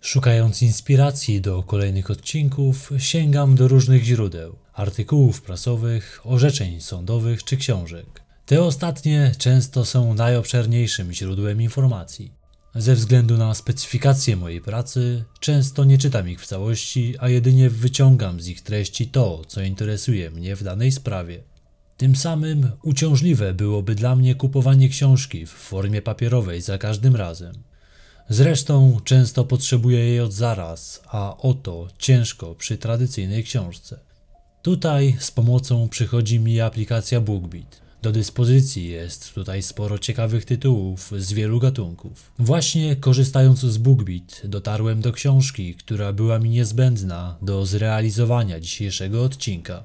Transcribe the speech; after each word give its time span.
Szukając 0.00 0.62
inspiracji 0.62 1.40
do 1.40 1.62
kolejnych 1.62 2.10
odcinków, 2.10 2.90
sięgam 2.98 3.54
do 3.54 3.68
różnych 3.68 4.04
źródeł, 4.04 4.56
artykułów 4.72 5.42
prasowych, 5.42 6.20
orzeczeń 6.24 6.80
sądowych 6.80 7.44
czy 7.44 7.56
książek. 7.56 8.22
Te 8.46 8.62
ostatnie 8.62 9.32
często 9.38 9.84
są 9.84 10.14
najobszerniejszym 10.14 11.12
źródłem 11.12 11.62
informacji. 11.62 12.32
Ze 12.74 12.94
względu 12.94 13.36
na 13.36 13.54
specyfikację 13.54 14.36
mojej 14.36 14.60
pracy, 14.60 15.24
często 15.40 15.84
nie 15.84 15.98
czytam 15.98 16.28
ich 16.28 16.40
w 16.40 16.46
całości, 16.46 17.14
a 17.18 17.28
jedynie 17.28 17.70
wyciągam 17.70 18.40
z 18.40 18.48
ich 18.48 18.62
treści 18.62 19.06
to, 19.06 19.42
co 19.48 19.62
interesuje 19.62 20.30
mnie 20.30 20.56
w 20.56 20.62
danej 20.62 20.92
sprawie. 20.92 21.42
Tym 21.96 22.16
samym 22.16 22.70
uciążliwe 22.82 23.54
byłoby 23.54 23.94
dla 23.94 24.16
mnie 24.16 24.34
kupowanie 24.34 24.88
książki 24.88 25.46
w 25.46 25.50
formie 25.50 26.02
papierowej 26.02 26.60
za 26.60 26.78
każdym 26.78 27.16
razem. 27.16 27.69
Zresztą 28.32 29.00
często 29.04 29.44
potrzebuję 29.44 29.98
jej 29.98 30.20
od 30.20 30.32
zaraz, 30.32 31.02
a 31.06 31.36
oto 31.36 31.88
ciężko 31.98 32.54
przy 32.54 32.78
tradycyjnej 32.78 33.44
książce. 33.44 33.98
Tutaj 34.62 35.16
z 35.18 35.30
pomocą 35.30 35.88
przychodzi 35.88 36.40
mi 36.40 36.60
aplikacja 36.60 37.20
BookBeat. 37.20 37.80
Do 38.02 38.12
dyspozycji 38.12 38.88
jest 38.88 39.34
tutaj 39.34 39.62
sporo 39.62 39.98
ciekawych 39.98 40.44
tytułów 40.44 41.12
z 41.18 41.32
wielu 41.32 41.60
gatunków. 41.60 42.32
Właśnie 42.38 42.96
korzystając 42.96 43.60
z 43.60 43.78
BookBeat 43.78 44.42
dotarłem 44.44 45.00
do 45.00 45.12
książki, 45.12 45.74
która 45.74 46.12
była 46.12 46.38
mi 46.38 46.50
niezbędna 46.50 47.36
do 47.42 47.66
zrealizowania 47.66 48.60
dzisiejszego 48.60 49.24
odcinka. 49.24 49.82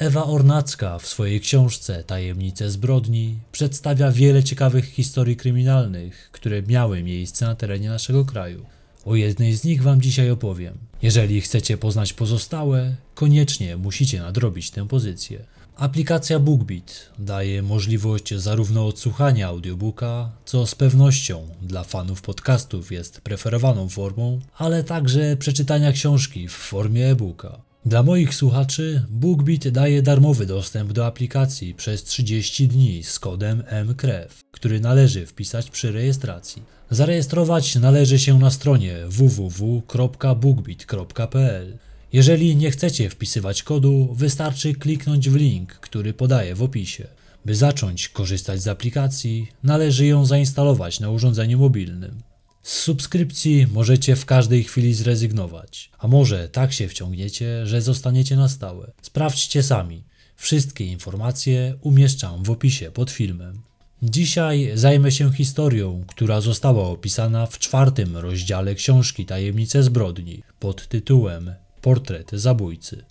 Ewa 0.00 0.24
Ornacka 0.24 0.98
w 0.98 1.06
swojej 1.06 1.40
książce 1.40 2.04
Tajemnice 2.04 2.70
zbrodni 2.70 3.38
przedstawia 3.52 4.12
wiele 4.12 4.44
ciekawych 4.44 4.84
historii 4.84 5.36
kryminalnych, 5.36 6.28
które 6.32 6.62
miały 6.62 7.02
miejsce 7.02 7.46
na 7.46 7.54
terenie 7.54 7.88
naszego 7.88 8.24
kraju. 8.24 8.66
O 9.04 9.16
jednej 9.16 9.54
z 9.54 9.64
nich 9.64 9.82
Wam 9.82 10.00
dzisiaj 10.00 10.30
opowiem. 10.30 10.78
Jeżeli 11.02 11.40
chcecie 11.40 11.78
poznać 11.78 12.12
pozostałe, 12.12 12.94
koniecznie 13.14 13.76
musicie 13.76 14.20
nadrobić 14.20 14.70
tę 14.70 14.88
pozycję. 14.88 15.44
Aplikacja 15.76 16.38
BookBeat 16.38 17.10
daje 17.18 17.62
możliwość 17.62 18.34
zarówno 18.34 18.86
odsłuchania 18.86 19.48
audiobooka, 19.48 20.30
co 20.44 20.66
z 20.66 20.74
pewnością 20.74 21.48
dla 21.62 21.84
fanów 21.84 22.22
podcastów 22.22 22.92
jest 22.92 23.20
preferowaną 23.20 23.88
formą, 23.88 24.40
ale 24.58 24.84
także 24.84 25.36
przeczytania 25.36 25.92
książki 25.92 26.48
w 26.48 26.52
formie 26.52 27.06
e-booka. 27.10 27.67
Dla 27.86 28.02
moich 28.02 28.34
słuchaczy 28.34 29.02
BookBeat 29.10 29.68
daje 29.68 30.02
darmowy 30.02 30.46
dostęp 30.46 30.92
do 30.92 31.06
aplikacji 31.06 31.74
przez 31.74 32.04
30 32.04 32.68
dni 32.68 33.02
z 33.02 33.18
kodem 33.18 33.62
MKREW, 33.84 34.44
który 34.50 34.80
należy 34.80 35.26
wpisać 35.26 35.70
przy 35.70 35.92
rejestracji. 35.92 36.62
Zarejestrować 36.90 37.76
należy 37.76 38.18
się 38.18 38.38
na 38.38 38.50
stronie 38.50 38.96
www.bookbeat.pl. 39.08 41.78
Jeżeli 42.12 42.56
nie 42.56 42.70
chcecie 42.70 43.10
wpisywać 43.10 43.62
kodu, 43.62 44.14
wystarczy 44.14 44.74
kliknąć 44.74 45.30
w 45.30 45.36
link, 45.36 45.72
który 45.72 46.14
podaję 46.14 46.54
w 46.54 46.62
opisie. 46.62 47.06
By 47.44 47.54
zacząć 47.54 48.08
korzystać 48.08 48.62
z 48.62 48.68
aplikacji, 48.68 49.48
należy 49.62 50.06
ją 50.06 50.26
zainstalować 50.26 51.00
na 51.00 51.10
urządzeniu 51.10 51.58
mobilnym. 51.58 52.27
Z 52.68 52.82
subskrypcji 52.82 53.66
możecie 53.66 54.16
w 54.16 54.26
każdej 54.26 54.64
chwili 54.64 54.94
zrezygnować, 54.94 55.90
a 55.98 56.08
może 56.08 56.48
tak 56.48 56.72
się 56.72 56.88
wciągniecie, 56.88 57.66
że 57.66 57.82
zostaniecie 57.82 58.36
na 58.36 58.48
stałe. 58.48 58.92
Sprawdźcie 59.02 59.62
sami. 59.62 60.04
Wszystkie 60.36 60.84
informacje 60.84 61.74
umieszczam 61.80 62.42
w 62.44 62.50
opisie 62.50 62.90
pod 62.90 63.10
filmem. 63.10 63.62
Dzisiaj 64.02 64.70
zajmę 64.74 65.12
się 65.12 65.32
historią, 65.32 66.04
która 66.06 66.40
została 66.40 66.88
opisana 66.88 67.46
w 67.46 67.58
czwartym 67.58 68.16
rozdziale 68.16 68.74
książki 68.74 69.26
Tajemnice 69.26 69.82
zbrodni 69.82 70.42
pod 70.60 70.88
tytułem 70.88 71.54
Portret 71.80 72.30
zabójcy. 72.32 73.04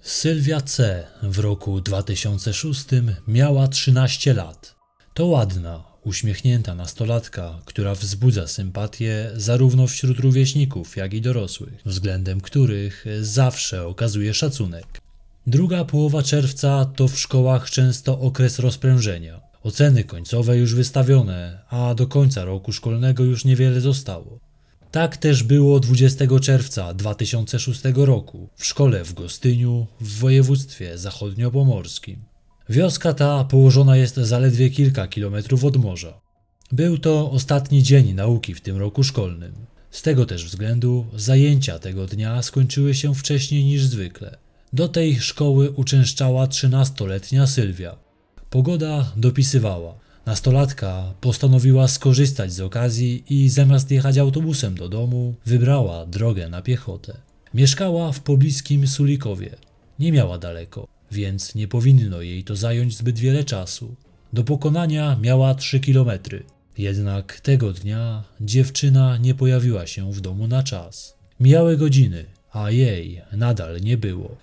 Sylwia 0.00 0.60
C. 0.60 1.06
w 1.22 1.38
roku 1.38 1.80
2006 1.80 2.84
miała 3.28 3.68
13 3.68 4.34
lat. 4.34 4.74
To 5.14 5.26
ładna, 5.26 5.87
uśmiechnięta 6.04 6.74
nastolatka, 6.74 7.60
która 7.64 7.94
wzbudza 7.94 8.46
sympatię 8.46 9.30
zarówno 9.36 9.86
wśród 9.86 10.18
rówieśników, 10.18 10.96
jak 10.96 11.14
i 11.14 11.20
dorosłych, 11.20 11.82
względem 11.86 12.40
których 12.40 13.04
zawsze 13.20 13.86
okazuje 13.86 14.34
szacunek. 14.34 15.00
Druga 15.46 15.84
połowa 15.84 16.22
czerwca 16.22 16.84
to 16.96 17.08
w 17.08 17.18
szkołach 17.18 17.70
często 17.70 18.20
okres 18.20 18.58
rozprężenia. 18.58 19.40
Oceny 19.62 20.04
końcowe 20.04 20.56
już 20.56 20.74
wystawione, 20.74 21.58
a 21.70 21.94
do 21.94 22.06
końca 22.06 22.44
roku 22.44 22.72
szkolnego 22.72 23.24
już 23.24 23.44
niewiele 23.44 23.80
zostało. 23.80 24.38
Tak 24.90 25.16
też 25.16 25.42
było 25.42 25.80
20 25.80 26.24
czerwca 26.40 26.94
2006 26.94 27.80
roku 27.94 28.48
w 28.56 28.66
szkole 28.66 29.04
w 29.04 29.14
Gostyniu 29.14 29.86
w 30.00 30.18
województwie 30.18 30.98
zachodniopomorskim. 30.98 32.27
Wioska 32.70 33.14
ta 33.14 33.44
położona 33.44 33.96
jest 33.96 34.16
zaledwie 34.16 34.70
kilka 34.70 35.06
kilometrów 35.06 35.64
od 35.64 35.76
morza. 35.76 36.20
Był 36.72 36.98
to 36.98 37.30
ostatni 37.30 37.82
dzień 37.82 38.14
nauki 38.14 38.54
w 38.54 38.60
tym 38.60 38.76
roku 38.76 39.04
szkolnym. 39.04 39.52
Z 39.90 40.02
tego 40.02 40.26
też 40.26 40.44
względu 40.44 41.06
zajęcia 41.16 41.78
tego 41.78 42.06
dnia 42.06 42.42
skończyły 42.42 42.94
się 42.94 43.14
wcześniej 43.14 43.64
niż 43.64 43.84
zwykle. 43.84 44.36
Do 44.72 44.88
tej 44.88 45.20
szkoły 45.20 45.70
uczęszczała 45.70 46.46
13-letnia 46.46 47.46
Sylwia. 47.46 47.96
Pogoda 48.50 49.12
dopisywała. 49.16 49.94
Nastolatka 50.26 51.14
postanowiła 51.20 51.88
skorzystać 51.88 52.52
z 52.52 52.60
okazji 52.60 53.24
i 53.30 53.48
zamiast 53.48 53.90
jechać 53.90 54.18
autobusem 54.18 54.74
do 54.74 54.88
domu, 54.88 55.34
wybrała 55.46 56.06
drogę 56.06 56.48
na 56.48 56.62
piechotę. 56.62 57.16
Mieszkała 57.54 58.12
w 58.12 58.20
pobliskim 58.20 58.86
Sulikowie. 58.86 59.56
Nie 59.98 60.12
miała 60.12 60.38
daleko, 60.38 60.88
więc 61.12 61.54
nie 61.54 61.68
powinno 61.68 62.22
jej 62.22 62.44
to 62.44 62.56
zająć 62.56 62.96
zbyt 62.96 63.18
wiele 63.18 63.44
czasu. 63.44 63.94
Do 64.32 64.44
pokonania 64.44 65.16
miała 65.20 65.54
3 65.54 65.80
kilometry. 65.80 66.44
Jednak 66.78 67.40
tego 67.40 67.72
dnia 67.72 68.24
dziewczyna 68.40 69.16
nie 69.16 69.34
pojawiła 69.34 69.86
się 69.86 70.12
w 70.12 70.20
domu 70.20 70.46
na 70.46 70.62
czas. 70.62 71.14
Mijały 71.40 71.76
godziny, 71.76 72.24
a 72.52 72.70
jej 72.70 73.22
nadal 73.32 73.80
nie 73.80 73.96
było. 73.96 74.36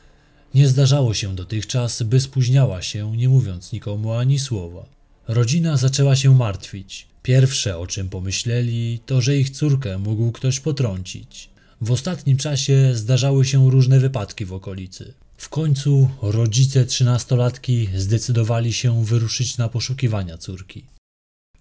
Nie 0.54 0.68
zdarzało 0.68 1.14
się 1.14 1.36
dotychczas, 1.36 2.04
by 2.04 2.20
spóźniała 2.20 2.82
się, 2.82 3.18
nie 3.18 3.30
mówiąc 3.30 3.72
nikomu 3.72 4.14
ani 4.14 4.40
słowa. 4.40 4.86
Rodzina 5.28 5.78
zaczęła 5.78 6.16
się 6.16 6.36
martwić. 6.36 7.08
Pierwsze, 7.24 7.78
o 7.78 7.88
czym 7.88 8.10
pomyśleli, 8.10 9.00
to, 9.06 9.22
że 9.22 9.38
ich 9.38 9.50
córkę 9.50 9.98
mógł 9.98 10.32
ktoś 10.32 10.60
potrącić. 10.60 11.50
W 11.82 11.92
ostatnim 11.92 12.38
czasie 12.38 12.92
zdarzały 12.94 13.46
się 13.46 13.72
różne 13.72 14.00
wypadki 14.00 14.46
w 14.46 14.54
okolicy. 14.54 15.14
W 15.38 15.50
końcu 15.50 16.10
rodzice 16.22 16.86
trzynastolatki 16.86 17.90
zdecydowali 17.96 18.74
się 18.74 19.06
wyruszyć 19.06 19.58
na 19.58 19.70
poszukiwania 19.70 20.38
córki. 20.38 20.86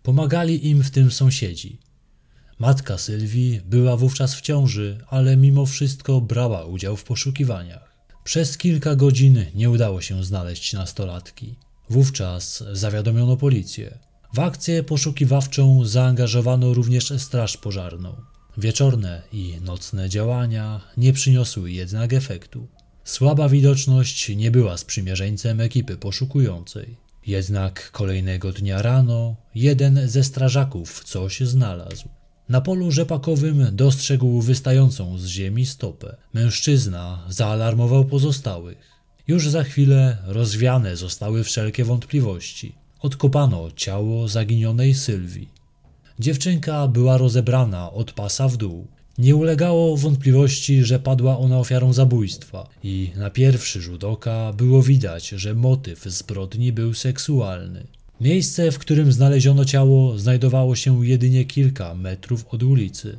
Pomagali 0.02 0.68
im 0.68 0.82
w 0.82 0.90
tym 0.90 1.10
sąsiedzi. 1.10 1.78
Matka 2.58 2.98
Sylwii 2.98 3.60
była 3.64 3.96
wówczas 3.96 4.34
w 4.34 4.40
ciąży, 4.40 4.98
ale 5.08 5.36
mimo 5.36 5.66
wszystko 5.66 6.20
brała 6.20 6.64
udział 6.64 6.96
w 6.96 7.04
poszukiwaniach. 7.04 7.94
Przez 8.24 8.58
kilka 8.58 8.96
godzin 8.96 9.44
nie 9.54 9.70
udało 9.70 10.00
się 10.00 10.24
znaleźć 10.24 10.72
nastolatki. 10.72 11.54
Wówczas 11.90 12.64
zawiadomiono 12.72 13.36
policję. 13.36 13.98
W 14.34 14.38
akcję 14.38 14.82
poszukiwawczą 14.82 15.84
zaangażowano 15.84 16.74
również 16.74 17.12
Straż 17.18 17.56
Pożarną. 17.56 18.16
Wieczorne 18.58 19.22
i 19.32 19.58
nocne 19.60 20.08
działania 20.08 20.80
nie 20.96 21.12
przyniosły 21.12 21.72
jednak 21.72 22.12
efektu. 22.12 22.68
Słaba 23.04 23.48
widoczność 23.48 24.36
nie 24.36 24.50
była 24.50 24.76
sprzymierzeńcem 24.76 25.60
ekipy 25.60 25.96
poszukującej. 25.96 26.96
Jednak 27.26 27.90
kolejnego 27.90 28.52
dnia 28.52 28.82
rano 28.82 29.36
jeden 29.54 30.08
ze 30.08 30.24
strażaków 30.24 31.04
coś 31.04 31.40
znalazł. 31.40 32.08
Na 32.48 32.60
polu 32.60 32.90
rzepakowym 32.90 33.68
dostrzegł 33.72 34.40
wystającą 34.40 35.18
z 35.18 35.26
ziemi 35.26 35.66
stopę. 35.66 36.16
Mężczyzna 36.34 37.24
zaalarmował 37.28 38.04
pozostałych. 38.04 38.78
Już 39.28 39.48
za 39.48 39.64
chwilę 39.64 40.18
rozwiane 40.26 40.96
zostały 40.96 41.44
wszelkie 41.44 41.84
wątpliwości. 41.84 42.74
Odkopano 43.00 43.70
ciało 43.76 44.28
zaginionej 44.28 44.94
Sylwii. 44.94 45.48
Dziewczynka 46.18 46.88
była 46.88 47.16
rozebrana 47.16 47.92
od 47.92 48.12
pasa 48.12 48.48
w 48.48 48.56
dół. 48.56 48.86
Nie 49.18 49.36
ulegało 49.36 49.96
wątpliwości, 49.96 50.84
że 50.84 50.98
padła 50.98 51.38
ona 51.38 51.58
ofiarą 51.58 51.92
zabójstwa 51.92 52.68
i 52.82 53.10
na 53.16 53.30
pierwszy 53.30 53.80
rzut 53.80 54.04
oka 54.04 54.52
było 54.52 54.82
widać, 54.82 55.28
że 55.28 55.54
motyw 55.54 56.04
zbrodni 56.04 56.72
był 56.72 56.94
seksualny. 56.94 57.86
Miejsce, 58.20 58.72
w 58.72 58.78
którym 58.78 59.12
znaleziono 59.12 59.64
ciało, 59.64 60.18
znajdowało 60.18 60.76
się 60.76 61.06
jedynie 61.06 61.44
kilka 61.44 61.94
metrów 61.94 62.46
od 62.50 62.62
ulicy. 62.62 63.18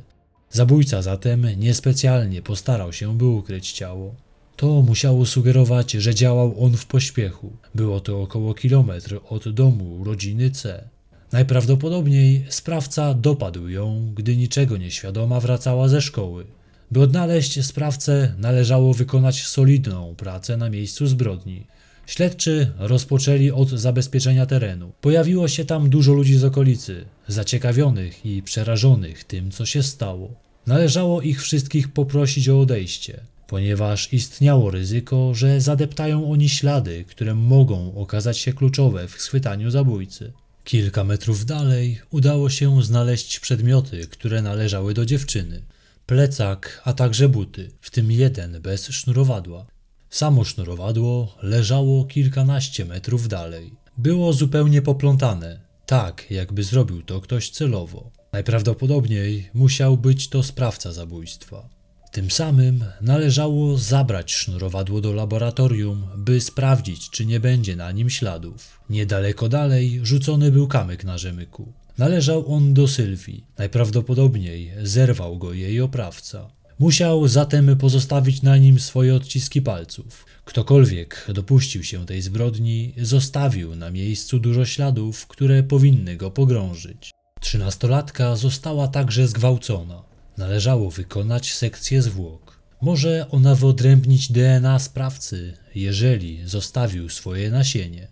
Zabójca 0.50 1.02
zatem 1.02 1.46
niespecjalnie 1.56 2.42
postarał 2.42 2.92
się, 2.92 3.18
by 3.18 3.24
ukryć 3.24 3.72
ciało. 3.72 4.14
To 4.56 4.82
musiało 4.82 5.26
sugerować, 5.26 5.92
że 5.92 6.14
działał 6.14 6.64
on 6.64 6.76
w 6.76 6.86
pośpiechu. 6.86 7.52
Było 7.74 8.00
to 8.00 8.22
około 8.22 8.54
kilometr 8.54 9.20
od 9.28 9.48
domu 9.48 10.04
rodziny 10.04 10.50
C. 10.50 10.88
Najprawdopodobniej 11.36 12.44
sprawca 12.48 13.14
dopadł 13.14 13.68
ją, 13.68 14.12
gdy 14.14 14.36
niczego 14.36 14.76
nieświadoma 14.76 15.40
wracała 15.40 15.88
ze 15.88 16.00
szkoły. 16.00 16.44
By 16.90 17.00
odnaleźć 17.00 17.64
sprawcę, 17.64 18.34
należało 18.38 18.94
wykonać 18.94 19.46
solidną 19.46 20.14
pracę 20.14 20.56
na 20.56 20.70
miejscu 20.70 21.06
zbrodni. 21.06 21.66
Śledczy 22.06 22.72
rozpoczęli 22.78 23.50
od 23.50 23.68
zabezpieczenia 23.68 24.46
terenu. 24.46 24.92
Pojawiło 25.00 25.48
się 25.48 25.64
tam 25.64 25.90
dużo 25.90 26.12
ludzi 26.12 26.34
z 26.34 26.44
okolicy, 26.44 27.04
zaciekawionych 27.28 28.26
i 28.26 28.42
przerażonych 28.42 29.24
tym, 29.24 29.50
co 29.50 29.66
się 29.66 29.82
stało. 29.82 30.34
Należało 30.66 31.22
ich 31.22 31.42
wszystkich 31.42 31.88
poprosić 31.88 32.48
o 32.48 32.60
odejście, 32.60 33.20
ponieważ 33.46 34.12
istniało 34.12 34.70
ryzyko, 34.70 35.34
że 35.34 35.60
zadeptają 35.60 36.30
oni 36.30 36.48
ślady, 36.48 37.04
które 37.08 37.34
mogą 37.34 37.94
okazać 37.94 38.38
się 38.38 38.52
kluczowe 38.52 39.08
w 39.08 39.22
schwytaniu 39.22 39.70
zabójcy. 39.70 40.32
Kilka 40.66 41.04
metrów 41.04 41.44
dalej 41.44 42.00
udało 42.10 42.50
się 42.50 42.82
znaleźć 42.82 43.40
przedmioty, 43.40 44.06
które 44.06 44.42
należały 44.42 44.94
do 44.94 45.06
dziewczyny. 45.06 45.62
Plecak, 46.06 46.82
a 46.84 46.92
także 46.92 47.28
buty, 47.28 47.70
w 47.80 47.90
tym 47.90 48.10
jeden 48.12 48.60
bez 48.60 48.86
sznurowadła. 48.86 49.66
Samo 50.10 50.44
sznurowadło 50.44 51.36
leżało 51.42 52.04
kilkanaście 52.04 52.84
metrów 52.84 53.28
dalej. 53.28 53.72
Było 53.98 54.32
zupełnie 54.32 54.82
poplątane, 54.82 55.60
tak 55.86 56.30
jakby 56.30 56.62
zrobił 56.62 57.02
to 57.02 57.20
ktoś 57.20 57.50
celowo. 57.50 58.10
Najprawdopodobniej 58.32 59.50
musiał 59.54 59.96
być 59.96 60.28
to 60.28 60.42
sprawca 60.42 60.92
zabójstwa. 60.92 61.75
Tym 62.16 62.30
samym 62.30 62.84
należało 63.00 63.78
zabrać 63.78 64.32
sznurowadło 64.32 65.00
do 65.00 65.12
laboratorium, 65.12 66.06
by 66.16 66.40
sprawdzić, 66.40 67.10
czy 67.10 67.26
nie 67.26 67.40
będzie 67.40 67.76
na 67.76 67.92
nim 67.92 68.10
śladów. 68.10 68.80
Niedaleko 68.90 69.48
dalej 69.48 70.00
rzucony 70.02 70.52
był 70.52 70.68
kamyk 70.68 71.04
na 71.04 71.18
rzemyku. 71.18 71.72
Należał 71.98 72.54
on 72.54 72.74
do 72.74 72.88
Sylwii. 72.88 73.44
Najprawdopodobniej 73.58 74.72
zerwał 74.82 75.38
go 75.38 75.52
jej 75.52 75.80
oprawca. 75.80 76.50
Musiał 76.78 77.28
zatem 77.28 77.76
pozostawić 77.76 78.42
na 78.42 78.56
nim 78.56 78.80
swoje 78.80 79.14
odciski 79.14 79.62
palców. 79.62 80.26
Ktokolwiek 80.44 81.26
dopuścił 81.34 81.84
się 81.84 82.06
tej 82.06 82.22
zbrodni, 82.22 82.94
zostawił 83.02 83.74
na 83.74 83.90
miejscu 83.90 84.38
dużo 84.38 84.64
śladów, 84.64 85.26
które 85.26 85.62
powinny 85.62 86.16
go 86.16 86.30
pogrążyć. 86.30 87.10
Trzynastolatka 87.40 88.36
została 88.36 88.88
także 88.88 89.28
zgwałcona. 89.28 90.15
Należało 90.38 90.90
wykonać 90.90 91.54
sekcję 91.54 92.02
zwłok. 92.02 92.58
Może 92.82 93.26
ona 93.30 93.54
wyodrębnić 93.54 94.32
DNA 94.32 94.78
sprawcy, 94.78 95.56
jeżeli 95.74 96.48
zostawił 96.48 97.08
swoje 97.08 97.50
nasienie. 97.50 98.08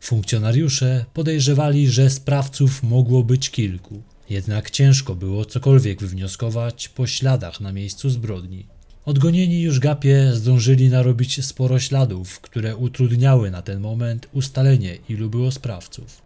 Funkcjonariusze 0.00 1.04
podejrzewali, 1.14 1.88
że 1.88 2.10
sprawców 2.10 2.82
mogło 2.82 3.24
być 3.24 3.50
kilku, 3.50 4.02
jednak 4.30 4.70
ciężko 4.70 5.14
było 5.14 5.44
cokolwiek 5.44 6.00
wywnioskować 6.00 6.88
po 6.88 7.06
śladach 7.06 7.60
na 7.60 7.72
miejscu 7.72 8.10
zbrodni. 8.10 8.66
Odgonieni 9.04 9.62
już 9.62 9.80
gapie 9.80 10.32
zdążyli 10.32 10.88
narobić 10.88 11.44
sporo 11.44 11.78
śladów, 11.78 12.40
które 12.40 12.76
utrudniały 12.76 13.50
na 13.50 13.62
ten 13.62 13.80
moment 13.80 14.28
ustalenie, 14.32 14.98
ilu 15.08 15.30
było 15.30 15.50
sprawców. 15.50 16.22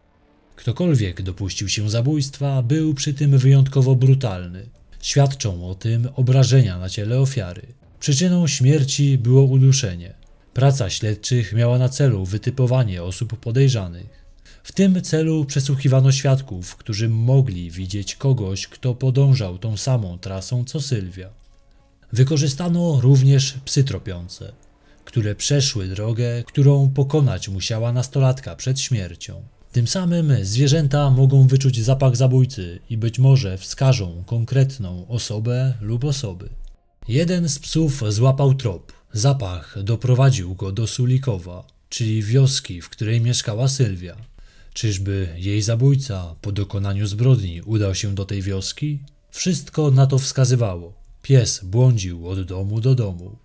Ktokolwiek 0.57 1.23
dopuścił 1.23 1.69
się 1.69 1.91
zabójstwa, 1.91 2.63
był 2.63 2.95
przy 2.95 3.15
tym 3.15 3.39
wyjątkowo 3.39 3.95
brutalny. 3.95 4.67
Świadczą 5.03 5.71
o 5.71 5.75
tym 5.75 6.09
obrażenia 6.17 6.79
na 6.79 6.89
ciele 6.89 7.21
ofiary. 7.21 7.63
Przyczyną 8.01 8.47
śmierci 8.47 9.19
było 9.19 9.43
uduszenie. 9.43 10.15
Praca 10.55 10.91
śledczych 10.91 11.53
miała 11.53 11.79
na 11.79 11.89
celu 11.89 12.25
wytypowanie 12.25 13.03
osób 13.03 13.41
podejrzanych. 13.41 14.29
W 14.63 14.73
tym 14.73 15.03
celu 15.03 15.45
przesłuchiwano 15.45 16.13
świadków, 16.13 16.77
którzy 16.77 17.09
mogli 17.09 17.71
widzieć 17.71 18.17
kogoś, 18.17 18.67
kto 18.67 18.95
podążał 18.95 19.59
tą 19.59 19.77
samą 19.77 20.19
trasą 20.19 20.65
co 20.65 20.81
Sylwia. 20.81 21.31
Wykorzystano 22.13 23.01
również 23.01 23.55
psy 23.65 23.85
tropiące, 23.85 24.53
które 25.05 25.35
przeszły 25.35 25.89
drogę, 25.89 26.43
którą 26.47 26.91
pokonać 26.91 27.49
musiała 27.49 27.93
nastolatka 27.93 28.57
przed 28.57 28.81
śmiercią. 28.81 29.43
Tym 29.73 29.87
samym 29.87 30.33
zwierzęta 30.43 31.11
mogą 31.11 31.47
wyczuć 31.47 31.85
zapach 31.85 32.17
zabójcy 32.17 32.81
i 32.91 32.97
być 32.97 33.19
może 33.19 33.59
wskażą 33.59 34.23
konkretną 34.27 35.09
osobę 35.09 35.75
lub 35.81 36.05
osoby. 36.05 36.49
Jeden 37.09 37.49
z 37.49 37.59
psów 37.59 38.03
złapał 38.09 38.55
trop. 38.55 38.93
Zapach 39.13 39.83
doprowadził 39.83 40.55
go 40.55 40.73
do 40.73 40.87
Sulikowa, 40.87 41.67
czyli 41.89 42.23
wioski, 42.23 42.83
w 42.83 42.89
której 42.89 43.21
mieszkała 43.21 43.69
Sylwia. 43.69 44.17
Czyżby 44.75 45.29
jej 45.37 45.63
zabójca 45.63 46.35
po 46.41 46.53
dokonaniu 46.53 47.07
zbrodni 47.07 47.63
udał 47.63 47.95
się 47.95 48.15
do 48.15 48.25
tej 48.25 48.43
wioski? 48.43 48.99
Wszystko 49.31 49.91
na 49.91 50.07
to 50.07 50.19
wskazywało. 50.19 50.93
Pies 51.23 51.61
błądził 51.65 52.29
od 52.29 52.43
domu 52.43 52.81
do 52.81 52.95
domu. 52.95 53.37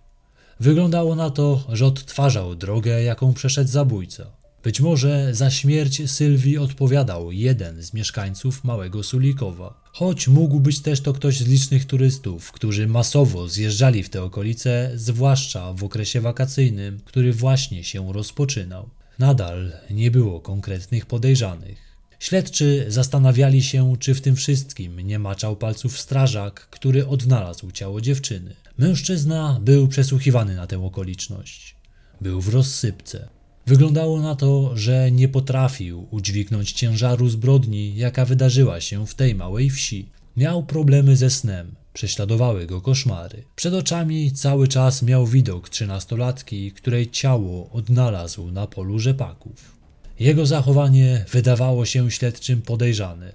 Wyglądało 0.60 1.14
na 1.14 1.30
to, 1.30 1.64
że 1.72 1.86
odtwarzał 1.86 2.54
drogę, 2.54 3.02
jaką 3.02 3.34
przeszedł 3.34 3.70
zabójca. 3.70 4.43
Być 4.64 4.80
może 4.80 5.34
za 5.34 5.50
śmierć 5.50 6.10
Sylwii 6.10 6.58
odpowiadał 6.58 7.32
jeden 7.32 7.82
z 7.82 7.94
mieszkańców 7.94 8.64
Małego 8.64 9.02
Sulikowa. 9.02 9.80
Choć 9.92 10.28
mógł 10.28 10.60
być 10.60 10.80
też 10.80 11.00
to 11.00 11.12
ktoś 11.12 11.38
z 11.38 11.48
licznych 11.48 11.84
turystów, 11.84 12.52
którzy 12.52 12.86
masowo 12.86 13.48
zjeżdżali 13.48 14.02
w 14.02 14.08
te 14.08 14.22
okolice, 14.22 14.90
zwłaszcza 14.94 15.72
w 15.72 15.84
okresie 15.84 16.20
wakacyjnym, 16.20 17.00
który 17.04 17.32
właśnie 17.32 17.84
się 17.84 18.12
rozpoczynał. 18.12 18.88
Nadal 19.18 19.72
nie 19.90 20.10
było 20.10 20.40
konkretnych 20.40 21.06
podejrzanych. 21.06 21.96
Śledczy 22.18 22.86
zastanawiali 22.88 23.62
się, 23.62 23.96
czy 23.98 24.14
w 24.14 24.20
tym 24.20 24.36
wszystkim 24.36 25.00
nie 25.00 25.18
maczał 25.18 25.56
palców 25.56 26.00
strażak, 26.00 26.68
który 26.70 27.06
odnalazł 27.06 27.70
ciało 27.70 28.00
dziewczyny. 28.00 28.56
Mężczyzna 28.78 29.60
był 29.62 29.88
przesłuchiwany 29.88 30.56
na 30.56 30.66
tę 30.66 30.84
okoliczność. 30.84 31.76
Był 32.20 32.40
w 32.40 32.48
rozsypce. 32.48 33.33
Wyglądało 33.66 34.20
na 34.20 34.34
to, 34.34 34.76
że 34.76 35.10
nie 35.12 35.28
potrafił 35.28 36.06
udźwignąć 36.10 36.72
ciężaru 36.72 37.28
zbrodni, 37.28 37.96
jaka 37.96 38.24
wydarzyła 38.24 38.80
się 38.80 39.06
w 39.06 39.14
tej 39.14 39.34
małej 39.34 39.70
wsi. 39.70 40.08
Miał 40.36 40.62
problemy 40.62 41.16
ze 41.16 41.30
snem, 41.30 41.74
prześladowały 41.92 42.66
go 42.66 42.80
koszmary. 42.80 43.44
Przed 43.56 43.74
oczami 43.74 44.32
cały 44.32 44.68
czas 44.68 45.02
miał 45.02 45.26
widok 45.26 45.68
trzynastolatki, 45.68 46.72
której 46.72 47.10
ciało 47.10 47.70
odnalazł 47.70 48.50
na 48.50 48.66
polu 48.66 48.98
rzepaków. 48.98 49.74
Jego 50.18 50.46
zachowanie 50.46 51.24
wydawało 51.32 51.84
się 51.86 52.10
śledczym 52.10 52.62
podejrzane. 52.62 53.32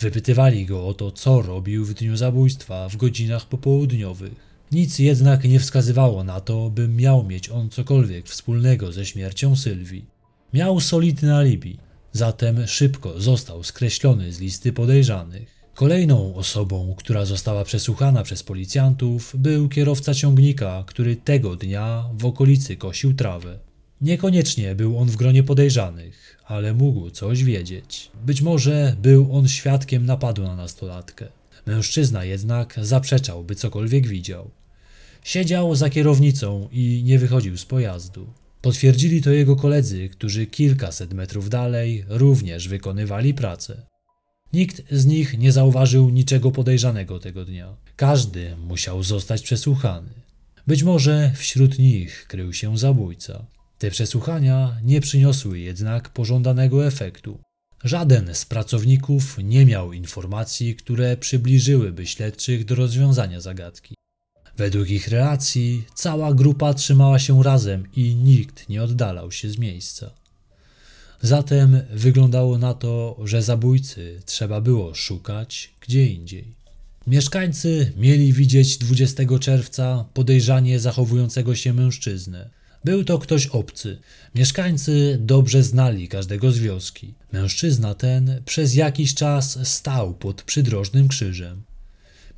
Wypytywali 0.00 0.66
go 0.66 0.86
o 0.86 0.94
to, 0.94 1.10
co 1.12 1.42
robił 1.42 1.84
w 1.84 1.94
dniu 1.94 2.16
zabójstwa 2.16 2.88
w 2.88 2.96
godzinach 2.96 3.46
popołudniowych. 3.46 4.53
Nic 4.74 4.98
jednak 4.98 5.44
nie 5.44 5.60
wskazywało 5.60 6.24
na 6.24 6.40
to, 6.40 6.70
by 6.70 6.88
miał 6.88 7.24
mieć 7.24 7.50
on 7.50 7.70
cokolwiek 7.70 8.28
wspólnego 8.28 8.92
ze 8.92 9.06
śmiercią 9.06 9.56
Sylwii. 9.56 10.06
Miał 10.54 10.80
solidne 10.80 11.36
alibi, 11.36 11.78
zatem 12.12 12.66
szybko 12.66 13.20
został 13.20 13.62
skreślony 13.62 14.32
z 14.32 14.40
listy 14.40 14.72
podejrzanych. 14.72 15.64
Kolejną 15.74 16.34
osobą, 16.34 16.94
która 16.98 17.24
została 17.24 17.64
przesłuchana 17.64 18.22
przez 18.22 18.42
policjantów, 18.42 19.36
był 19.38 19.68
kierowca 19.68 20.14
ciągnika, 20.14 20.84
który 20.86 21.16
tego 21.16 21.56
dnia 21.56 22.04
w 22.18 22.24
okolicy 22.24 22.76
kosił 22.76 23.14
trawę. 23.14 23.58
Niekoniecznie 24.00 24.74
był 24.74 24.98
on 24.98 25.08
w 25.08 25.16
gronie 25.16 25.42
podejrzanych, 25.42 26.38
ale 26.44 26.74
mógł 26.74 27.10
coś 27.10 27.44
wiedzieć. 27.44 28.10
Być 28.26 28.42
może 28.42 28.96
był 29.02 29.36
on 29.36 29.48
świadkiem 29.48 30.06
napadu 30.06 30.42
na 30.42 30.56
nastolatkę. 30.56 31.28
Mężczyzna 31.66 32.24
jednak 32.24 32.74
zaprzeczał, 32.82 33.44
by 33.44 33.54
cokolwiek 33.54 34.06
widział. 34.06 34.50
Siedział 35.24 35.74
za 35.74 35.90
kierownicą 35.90 36.68
i 36.72 37.02
nie 37.04 37.18
wychodził 37.18 37.56
z 37.56 37.64
pojazdu. 37.64 38.26
Potwierdzili 38.60 39.22
to 39.22 39.30
jego 39.30 39.56
koledzy, 39.56 40.08
którzy 40.08 40.46
kilkaset 40.46 41.12
metrów 41.12 41.50
dalej 41.50 42.04
również 42.08 42.68
wykonywali 42.68 43.34
pracę. 43.34 43.86
Nikt 44.52 44.82
z 44.90 45.06
nich 45.06 45.38
nie 45.38 45.52
zauważył 45.52 46.10
niczego 46.10 46.50
podejrzanego 46.50 47.18
tego 47.18 47.44
dnia. 47.44 47.76
Każdy 47.96 48.56
musiał 48.56 49.02
zostać 49.02 49.42
przesłuchany. 49.42 50.10
Być 50.66 50.82
może 50.82 51.32
wśród 51.36 51.78
nich 51.78 52.26
krył 52.28 52.52
się 52.52 52.78
zabójca. 52.78 53.46
Te 53.78 53.90
przesłuchania 53.90 54.76
nie 54.82 55.00
przyniosły 55.00 55.58
jednak 55.58 56.08
pożądanego 56.08 56.86
efektu. 56.86 57.38
Żaden 57.84 58.34
z 58.34 58.44
pracowników 58.44 59.38
nie 59.44 59.66
miał 59.66 59.92
informacji, 59.92 60.76
które 60.76 61.16
przybliżyłyby 61.16 62.06
śledczych 62.06 62.64
do 62.64 62.74
rozwiązania 62.74 63.40
zagadki. 63.40 63.94
Według 64.56 64.90
ich 64.90 65.08
relacji 65.08 65.84
cała 65.94 66.34
grupa 66.34 66.74
trzymała 66.74 67.18
się 67.18 67.42
razem 67.42 67.84
i 67.96 68.14
nikt 68.14 68.68
nie 68.68 68.82
oddalał 68.82 69.32
się 69.32 69.50
z 69.50 69.58
miejsca. 69.58 70.10
Zatem 71.22 71.80
wyglądało 71.90 72.58
na 72.58 72.74
to, 72.74 73.16
że 73.24 73.42
zabójcy 73.42 74.20
trzeba 74.26 74.60
było 74.60 74.94
szukać 74.94 75.74
gdzie 75.80 76.06
indziej. 76.06 76.54
Mieszkańcy 77.06 77.92
mieli 77.96 78.32
widzieć 78.32 78.78
20 78.78 79.22
czerwca 79.40 80.04
podejrzanie 80.14 80.80
zachowującego 80.80 81.54
się 81.54 81.72
mężczyznę. 81.72 82.50
Był 82.84 83.04
to 83.04 83.18
ktoś 83.18 83.46
obcy. 83.46 83.98
Mieszkańcy 84.34 85.18
dobrze 85.20 85.62
znali 85.62 86.08
każdego 86.08 86.52
z 86.52 86.58
wioski. 86.58 87.14
Mężczyzna 87.32 87.94
ten 87.94 88.42
przez 88.44 88.74
jakiś 88.74 89.14
czas 89.14 89.58
stał 89.68 90.14
pod 90.14 90.42
przydrożnym 90.42 91.08
krzyżem. 91.08 91.62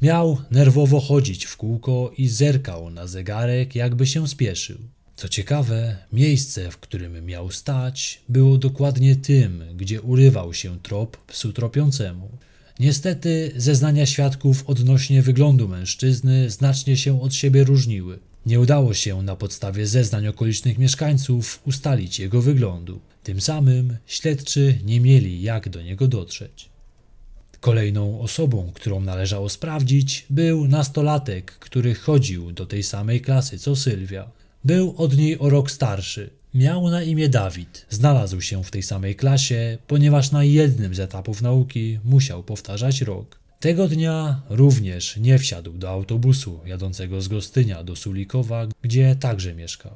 Miał 0.03 0.39
nerwowo 0.51 1.01
chodzić 1.01 1.45
w 1.45 1.57
kółko 1.57 2.13
i 2.19 2.29
zerkał 2.29 2.91
na 2.91 3.07
zegarek, 3.07 3.75
jakby 3.75 4.07
się 4.07 4.29
spieszył. 4.29 4.79
Co 5.17 5.29
ciekawe, 5.29 5.97
miejsce, 6.13 6.71
w 6.71 6.79
którym 6.79 7.27
miał 7.27 7.51
stać, 7.51 8.23
było 8.29 8.59
dokładnie 8.59 9.17
tym, 9.17 9.65
gdzie 9.77 10.03
urywał 10.03 10.55
się 10.55 10.81
trop 10.81 11.17
psu 11.17 11.53
tropiącemu. 11.53 12.29
Niestety 12.81 13.53
zeznania 13.57 14.07
świadków 14.07 14.65
odnośnie 14.67 15.23
wyglądu 15.23 15.69
mężczyzny 15.69 16.51
znacznie 16.51 16.97
się 16.97 17.23
od 17.23 17.35
siebie 17.35 17.65
różniły. 17.65 18.19
Nie 18.47 18.61
udało 18.61 18.95
się 18.95 19.23
na 19.23 19.37
podstawie 19.37 19.87
zeznań 19.87 20.27
okolicznych 20.27 20.79
mieszkańców 20.79 21.61
ustalić 21.67 22.19
jego 22.19 22.43
wyglądu. 22.43 23.01
Tym 23.23 23.41
samym 23.41 23.97
śledczy 24.07 24.79
nie 24.85 25.01
mieli 25.01 25.43
jak 25.43 25.69
do 25.69 25.83
niego 25.83 26.09
dotrzeć. 26.09 26.76
Kolejną 27.67 28.21
osobą, 28.21 28.71
którą 28.75 29.01
należało 29.01 29.49
sprawdzić, 29.49 30.27
był 30.31 30.69
nastolatek, 30.69 31.53
który 31.53 31.95
chodził 31.95 32.53
do 32.53 32.67
tej 32.67 32.83
samej 32.83 33.21
klasy 33.21 33.59
co 33.59 33.77
Sylwia. 33.77 34.31
Był 34.65 34.95
od 34.97 35.17
niej 35.17 35.39
o 35.39 35.51
rok 35.51 35.71
starszy. 35.71 36.31
Miał 36.55 36.91
na 36.91 37.03
imię 37.03 37.29
Dawid. 37.29 37.87
Znalazł 37.91 38.41
się 38.41 38.65
w 38.65 38.71
tej 38.71 38.83
samej 38.83 39.17
klasie, 39.17 39.79
ponieważ 39.87 40.31
na 40.31 40.45
jednym 40.45 40.95
z 40.95 41.01
etapów 41.01 41.43
nauki 41.43 41.99
musiał 42.05 42.43
powtarzać 42.43 43.01
rok. 43.01 43.39
Tego 43.61 43.89
dnia 43.89 44.43
również 44.49 45.17
nie 45.17 45.39
wsiadł 45.39 45.73
do 45.73 45.91
autobusu 45.91 46.61
jadącego 46.67 47.21
z 47.23 47.29
Gostynia 47.29 47.85
do 47.85 47.97
Sulikowa, 47.97 48.67
gdzie 48.83 49.17
także 49.21 49.55
mieszkał. 49.55 49.93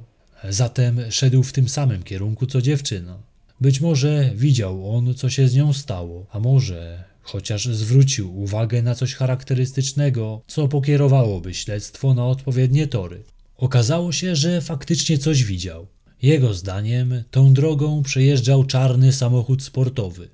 Zatem 0.49 1.01
szedł 1.11 1.43
w 1.43 1.53
tym 1.53 1.69
samym 1.69 2.03
kierunku 2.03 2.47
co 2.47 2.63
dziewczyna. 2.63 3.19
Być 3.61 3.81
może 3.81 4.31
widział 4.35 4.97
on, 4.97 5.15
co 5.15 5.31
się 5.31 5.49
z 5.49 5.55
nią 5.55 5.73
stało, 5.73 6.27
a 6.33 6.41
może 6.41 7.11
chociaż 7.23 7.67
zwrócił 7.67 8.41
uwagę 8.43 8.83
na 8.83 8.95
coś 8.95 9.15
charakterystycznego, 9.15 10.43
co 10.47 10.69
pokierowałoby 10.69 11.55
śledztwo 11.55 12.15
na 12.15 12.27
odpowiednie 12.27 12.87
tory. 12.87 13.23
Okazało 13.57 14.13
się, 14.13 14.37
że 14.37 14.61
faktycznie 14.61 15.19
coś 15.19 15.45
widział. 15.45 15.87
Jego 16.23 16.55
zdaniem 16.55 17.25
tą 17.31 17.55
drogą 17.55 18.03
przejeżdżał 18.03 18.65
czarny 18.65 19.13
samochód 19.13 19.63
sportowy. 19.63 20.29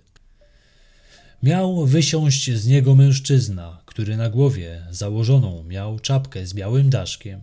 Miał 1.42 1.86
wysiąść 1.86 2.50
z 2.50 2.66
niego 2.66 2.94
mężczyzna, 2.94 3.82
który 3.86 4.16
na 4.16 4.30
głowie 4.30 4.82
założoną 4.90 5.64
miał 5.64 5.98
czapkę 5.98 6.46
z 6.46 6.54
białym 6.54 6.90
daszkiem. 6.90 7.40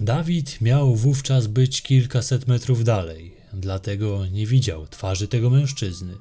Dawid 0.00 0.60
miał 0.60 0.96
wówczas 0.96 1.46
być 1.46 1.82
kilkaset 1.82 2.48
metrów 2.48 2.84
dalej, 2.84 3.34
dlatego 3.52 4.26
nie 4.26 4.46
widział 4.46 4.86
twarzy 4.86 5.28
tego 5.28 5.50
mężczyzny. 5.50 6.14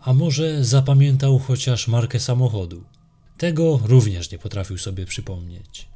A 0.00 0.12
może 0.12 0.64
zapamiętał 0.64 1.38
chociaż 1.38 1.88
markę 1.88 2.20
samochodu? 2.20 2.84
Tego 3.38 3.80
również 3.84 4.30
nie 4.30 4.38
potrafił 4.38 4.78
sobie 4.78 5.06
przypomnieć. 5.06 5.88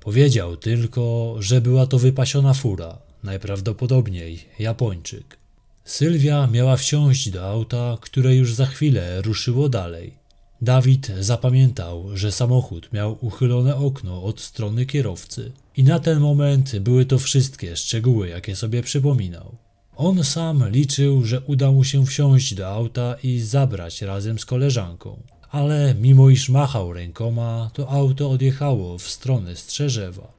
Powiedział 0.00 0.56
tylko, 0.56 1.34
że 1.38 1.60
była 1.60 1.86
to 1.86 1.98
wypasiona 1.98 2.54
fura, 2.54 2.98
najprawdopodobniej 3.22 4.48
Japończyk. 4.58 5.38
Sylwia 5.84 6.46
miała 6.46 6.76
wsiąść 6.76 7.30
do 7.30 7.48
auta, 7.48 7.98
które 8.00 8.36
już 8.36 8.54
za 8.54 8.66
chwilę 8.66 9.22
ruszyło 9.22 9.68
dalej. 9.68 10.14
Dawid 10.62 11.12
zapamiętał, 11.20 12.16
że 12.16 12.32
samochód 12.32 12.92
miał 12.92 13.18
uchylone 13.20 13.76
okno 13.76 14.22
od 14.22 14.40
strony 14.40 14.86
kierowcy 14.86 15.52
i 15.76 15.84
na 15.84 16.00
ten 16.00 16.20
moment 16.20 16.78
były 16.78 17.04
to 17.04 17.18
wszystkie 17.18 17.76
szczegóły, 17.76 18.28
jakie 18.28 18.56
sobie 18.56 18.82
przypominał. 18.82 19.56
On 19.96 20.24
sam 20.24 20.70
liczył, 20.70 21.24
że 21.24 21.40
uda 21.40 21.72
mu 21.72 21.84
się 21.84 22.06
wsiąść 22.06 22.54
do 22.54 22.68
auta 22.68 23.16
i 23.22 23.40
zabrać 23.40 24.02
razem 24.02 24.38
z 24.38 24.44
koleżanką, 24.44 25.16
ale 25.50 25.94
mimo 26.00 26.30
iż 26.30 26.48
machał 26.48 26.92
rękoma, 26.92 27.70
to 27.74 27.90
auto 27.90 28.30
odjechało 28.30 28.98
w 28.98 29.08
stronę 29.08 29.56
Strzeżewa. 29.56 30.32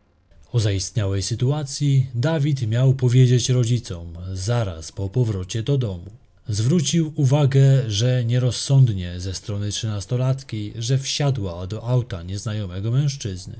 O 0.51 0.59
zaistniałej 0.59 1.21
sytuacji 1.21 2.07
Dawid 2.15 2.67
miał 2.67 2.93
powiedzieć 2.93 3.49
rodzicom 3.49 4.13
zaraz 4.33 4.91
po 4.91 5.09
powrocie 5.09 5.63
do 5.63 5.77
domu. 5.77 6.11
Zwrócił 6.49 7.13
uwagę, 7.15 7.83
że 7.87 8.25
nierozsądnie 8.25 9.19
ze 9.19 9.33
strony 9.33 9.69
trzynastolatki, 9.69 10.73
że 10.75 10.97
wsiadła 10.97 11.67
do 11.67 11.83
auta 11.83 12.23
nieznajomego 12.23 12.91
mężczyzny. 12.91 13.55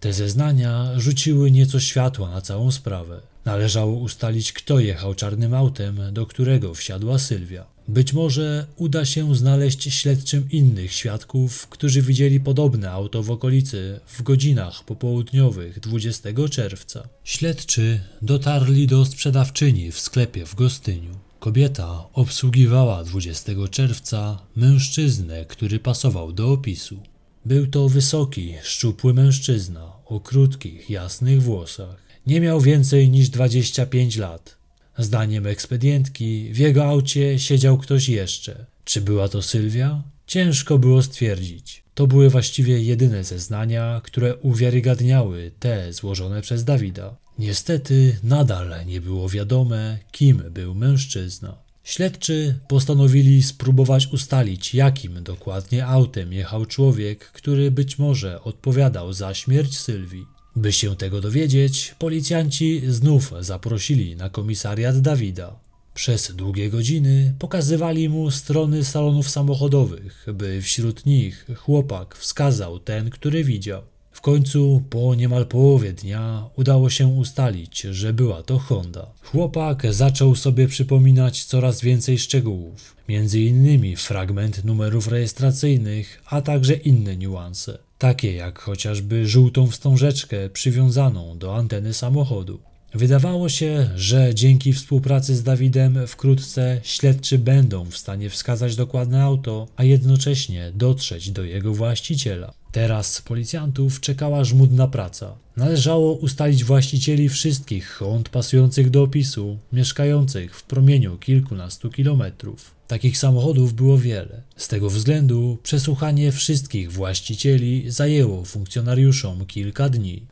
Te 0.00 0.12
zeznania 0.12 0.92
rzuciły 0.96 1.50
nieco 1.50 1.80
światła 1.80 2.30
na 2.30 2.40
całą 2.40 2.70
sprawę. 2.72 3.20
Należało 3.48 3.92
ustalić, 3.92 4.52
kto 4.52 4.80
jechał 4.80 5.14
czarnym 5.14 5.54
autem, 5.54 6.00
do 6.12 6.26
którego 6.26 6.74
wsiadła 6.74 7.18
Sylwia. 7.18 7.66
Być 7.88 8.12
może 8.12 8.66
uda 8.76 9.04
się 9.04 9.36
znaleźć 9.36 9.94
śledczym 9.94 10.48
innych 10.50 10.92
świadków, 10.92 11.68
którzy 11.68 12.02
widzieli 12.02 12.40
podobne 12.40 12.90
auto 12.90 13.22
w 13.22 13.30
okolicy 13.30 14.00
w 14.06 14.22
godzinach 14.22 14.84
popołudniowych 14.84 15.80
20 15.80 16.28
czerwca. 16.50 17.08
Śledczy 17.24 18.00
dotarli 18.22 18.86
do 18.86 19.04
sprzedawczyni 19.04 19.92
w 19.92 20.00
sklepie 20.00 20.46
w 20.46 20.54
Gostyniu. 20.54 21.10
Kobieta 21.38 22.04
obsługiwała 22.12 23.04
20 23.04 23.52
czerwca 23.70 24.38
mężczyznę, 24.56 25.44
który 25.44 25.78
pasował 25.78 26.32
do 26.32 26.52
opisu. 26.52 26.98
Był 27.44 27.66
to 27.66 27.88
wysoki, 27.88 28.54
szczupły 28.62 29.14
mężczyzna 29.14 29.92
o 30.06 30.20
krótkich, 30.20 30.90
jasnych 30.90 31.42
włosach. 31.42 32.07
Nie 32.28 32.40
miał 32.40 32.60
więcej 32.60 33.10
niż 33.10 33.28
25 33.28 34.16
lat. 34.16 34.56
Zdaniem 34.98 35.46
ekspedientki, 35.46 36.52
w 36.52 36.58
jego 36.58 36.84
aucie 36.84 37.38
siedział 37.38 37.78
ktoś 37.78 38.08
jeszcze. 38.08 38.66
Czy 38.84 39.00
była 39.00 39.28
to 39.28 39.42
Sylwia? 39.42 40.02
Ciężko 40.26 40.78
było 40.78 41.02
stwierdzić. 41.02 41.82
To 41.94 42.06
były 42.06 42.30
właściwie 42.30 42.82
jedyne 42.82 43.24
zeznania, 43.24 44.00
które 44.04 44.36
uwiarygadniały 44.36 45.50
te 45.58 45.92
złożone 45.92 46.42
przez 46.42 46.64
Dawida. 46.64 47.16
Niestety 47.38 48.18
nadal 48.22 48.86
nie 48.86 49.00
było 49.00 49.28
wiadome, 49.28 49.98
kim 50.12 50.42
był 50.50 50.74
mężczyzna. 50.74 51.58
Śledczy 51.84 52.58
postanowili 52.68 53.42
spróbować 53.42 54.06
ustalić, 54.06 54.74
jakim 54.74 55.22
dokładnie 55.22 55.86
autem 55.86 56.32
jechał 56.32 56.66
człowiek, 56.66 57.24
który 57.24 57.70
być 57.70 57.98
może 57.98 58.42
odpowiadał 58.42 59.12
za 59.12 59.34
śmierć 59.34 59.78
Sylwii. 59.78 60.37
By 60.56 60.72
się 60.72 60.96
tego 60.96 61.20
dowiedzieć, 61.20 61.94
policjanci 61.98 62.82
znów 62.88 63.32
zaprosili 63.40 64.16
na 64.16 64.28
komisariat 64.30 65.00
Dawida. 65.00 65.56
Przez 65.94 66.32
długie 66.36 66.70
godziny 66.70 67.34
pokazywali 67.38 68.08
mu 68.08 68.30
strony 68.30 68.84
salonów 68.84 69.30
samochodowych, 69.30 70.26
by 70.34 70.62
wśród 70.62 71.06
nich 71.06 71.46
chłopak 71.56 72.16
wskazał 72.16 72.78
ten, 72.78 73.10
który 73.10 73.44
widział. 73.44 73.82
W 74.12 74.20
końcu, 74.20 74.82
po 74.90 75.14
niemal 75.14 75.46
połowie 75.46 75.92
dnia, 75.92 76.44
udało 76.56 76.90
się 76.90 77.06
ustalić, 77.06 77.80
że 77.80 78.12
była 78.12 78.42
to 78.42 78.58
Honda. 78.58 79.06
Chłopak 79.22 79.94
zaczął 79.94 80.34
sobie 80.34 80.68
przypominać 80.68 81.44
coraz 81.44 81.80
więcej 81.80 82.18
szczegółów, 82.18 82.96
między 83.08 83.40
innymi 83.40 83.96
fragment 83.96 84.64
numerów 84.64 85.08
rejestracyjnych, 85.08 86.22
a 86.26 86.40
także 86.40 86.74
inne 86.74 87.16
niuanse, 87.16 87.78
takie 87.98 88.32
jak 88.32 88.58
chociażby 88.58 89.26
żółtą 89.28 89.66
wstążeczkę 89.66 90.50
przywiązaną 90.50 91.38
do 91.38 91.56
anteny 91.56 91.94
samochodu. 91.94 92.60
Wydawało 92.94 93.48
się, 93.48 93.90
że 93.96 94.34
dzięki 94.34 94.72
współpracy 94.72 95.36
z 95.36 95.42
Dawidem 95.42 96.06
wkrótce 96.06 96.80
śledczy 96.82 97.38
będą 97.38 97.84
w 97.84 97.96
stanie 97.96 98.30
wskazać 98.30 98.76
dokładne 98.76 99.22
auto, 99.22 99.68
a 99.76 99.84
jednocześnie 99.84 100.72
dotrzeć 100.74 101.30
do 101.30 101.44
jego 101.44 101.74
właściciela. 101.74 102.54
Teraz 102.72 103.22
policjantów 103.22 104.00
czekała 104.00 104.44
żmudna 104.44 104.88
praca. 104.88 105.34
Należało 105.56 106.12
ustalić 106.12 106.64
właścicieli 106.64 107.28
wszystkich 107.28 107.90
Hond 107.90 108.28
pasujących 108.28 108.90
do 108.90 109.02
opisu, 109.02 109.58
mieszkających 109.72 110.56
w 110.56 110.62
promieniu 110.62 111.18
kilkunastu 111.18 111.90
kilometrów. 111.90 112.77
Takich 112.88 113.18
samochodów 113.18 113.74
było 113.74 113.98
wiele. 113.98 114.42
Z 114.56 114.68
tego 114.68 114.90
względu 114.90 115.58
przesłuchanie 115.62 116.32
wszystkich 116.32 116.92
właścicieli 116.92 117.90
zajęło 117.90 118.44
funkcjonariuszom 118.44 119.46
kilka 119.46 119.88
dni. 119.88 120.26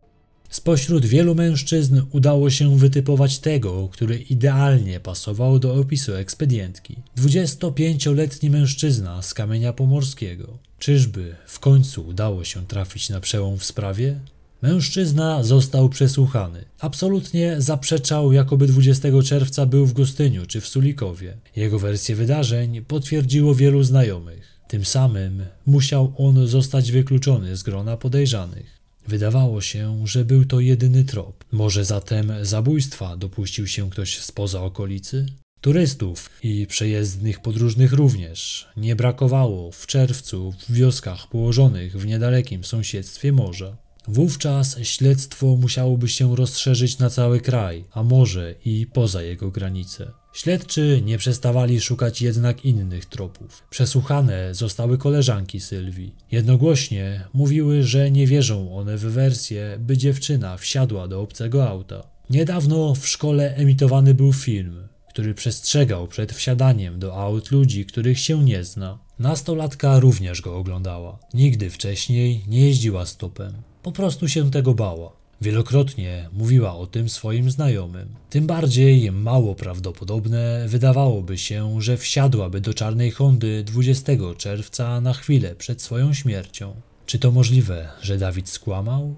Spośród 0.50 1.06
wielu 1.06 1.34
mężczyzn 1.34 2.02
udało 2.10 2.50
się 2.50 2.78
wytypować 2.78 3.38
tego, 3.38 3.88
który 3.92 4.18
idealnie 4.18 5.00
pasował 5.00 5.58
do 5.58 5.75
opisu 5.75 6.14
ekspedientki. 6.14 6.96
25-letni 7.18 8.50
mężczyzna 8.50 9.22
z 9.22 9.34
kamienia 9.34 9.72
pomorskiego. 9.72 10.58
Czyżby 10.78 11.34
w 11.46 11.58
końcu 11.60 12.06
udało 12.06 12.44
się 12.44 12.66
trafić 12.66 13.08
na 13.08 13.20
przełom 13.20 13.58
w 13.58 13.64
sprawie? 13.64 14.20
Mężczyzna 14.62 15.42
został 15.42 15.88
przesłuchany. 15.88 16.64
Absolutnie 16.80 17.56
zaprzeczał, 17.58 18.32
jakoby 18.32 18.66
20 18.66 19.08
czerwca 19.25 19.66
był 19.66 19.86
w 19.86 19.92
Gostyniu 19.92 20.46
czy 20.46 20.60
w 20.60 20.68
Sulikowie. 20.68 21.36
Jego 21.56 21.78
wersję 21.78 22.14
wydarzeń 22.16 22.80
potwierdziło 22.84 23.54
wielu 23.54 23.82
znajomych. 23.82 24.60
Tym 24.68 24.84
samym 24.84 25.44
musiał 25.66 26.12
on 26.18 26.46
zostać 26.46 26.92
wykluczony 26.92 27.56
z 27.56 27.62
grona 27.62 27.96
podejrzanych. 27.96 28.76
Wydawało 29.08 29.60
się, 29.60 30.06
że 30.06 30.25
był 30.25 30.44
to 30.44 30.60
jedyny 30.60 31.04
trop. 31.04 31.44
Może 31.52 31.84
zatem 31.84 32.32
zabójstwa 32.42 33.16
dopuścił 33.16 33.66
się 33.66 33.90
ktoś 33.90 34.18
spoza 34.18 34.62
okolicy? 34.62 35.26
Turystów 35.60 36.30
i 36.42 36.66
przejezdnych 36.66 37.40
podróżnych 37.40 37.92
również 37.92 38.68
nie 38.76 38.96
brakowało 38.96 39.72
w 39.72 39.86
czerwcu 39.86 40.54
w 40.68 40.72
wioskach 40.72 41.28
położonych 41.28 41.96
w 41.96 42.06
niedalekim 42.06 42.64
sąsiedztwie 42.64 43.32
morza. 43.32 43.76
Wówczas 44.08 44.78
śledztwo 44.82 45.56
musiałoby 45.56 46.08
się 46.08 46.36
rozszerzyć 46.36 46.98
na 46.98 47.10
cały 47.10 47.40
kraj, 47.40 47.84
a 47.92 48.02
może 48.02 48.54
i 48.64 48.86
poza 48.92 49.22
jego 49.22 49.50
granice. 49.50 50.10
Śledczy 50.32 51.02
nie 51.04 51.18
przestawali 51.18 51.80
szukać 51.80 52.22
jednak 52.22 52.64
innych 52.64 53.06
tropów. 53.06 53.62
Przesłuchane 53.70 54.54
zostały 54.54 54.98
koleżanki 54.98 55.60
Sylwii. 55.60 56.14
Jednogłośnie 56.32 57.25
mówiły, 57.32 57.82
że 57.82 58.10
nie 58.10 58.26
wierzą 58.26 58.76
one 58.76 58.96
w 58.96 59.00
wersję, 59.00 59.76
by 59.80 59.96
dziewczyna 59.96 60.56
wsiadła 60.56 61.08
do 61.08 61.20
obcego 61.20 61.68
auta. 61.68 62.02
Niedawno 62.30 62.94
w 62.94 63.08
szkole 63.08 63.54
emitowany 63.54 64.14
był 64.14 64.32
film, 64.32 64.88
który 65.10 65.34
przestrzegał 65.34 66.08
przed 66.08 66.32
wsiadaniem 66.32 66.98
do 66.98 67.16
aut 67.16 67.50
ludzi, 67.50 67.86
których 67.86 68.18
się 68.18 68.44
nie 68.44 68.64
zna. 68.64 68.98
Nastolatka 69.18 69.98
również 69.98 70.40
go 70.40 70.56
oglądała. 70.56 71.18
Nigdy 71.34 71.70
wcześniej 71.70 72.44
nie 72.46 72.60
jeździła 72.60 73.06
stopem. 73.06 73.52
Po 73.86 73.92
prostu 73.92 74.28
się 74.28 74.50
tego 74.50 74.74
bała. 74.74 75.12
Wielokrotnie 75.40 76.28
mówiła 76.32 76.76
o 76.76 76.86
tym 76.86 77.08
swoim 77.08 77.50
znajomym. 77.50 78.08
Tym 78.30 78.46
bardziej 78.46 79.12
mało 79.12 79.54
prawdopodobne 79.54 80.64
wydawałoby 80.68 81.38
się, 81.38 81.82
że 81.82 81.96
wsiadłaby 81.96 82.60
do 82.60 82.74
czarnej 82.74 83.10
Hondy 83.10 83.64
20 83.64 84.12
czerwca 84.36 85.00
na 85.00 85.12
chwilę 85.12 85.54
przed 85.54 85.82
swoją 85.82 86.14
śmiercią. 86.14 86.74
Czy 87.06 87.18
to 87.18 87.30
możliwe, 87.32 87.88
że 88.02 88.18
Dawid 88.18 88.48
skłamał? 88.48 89.14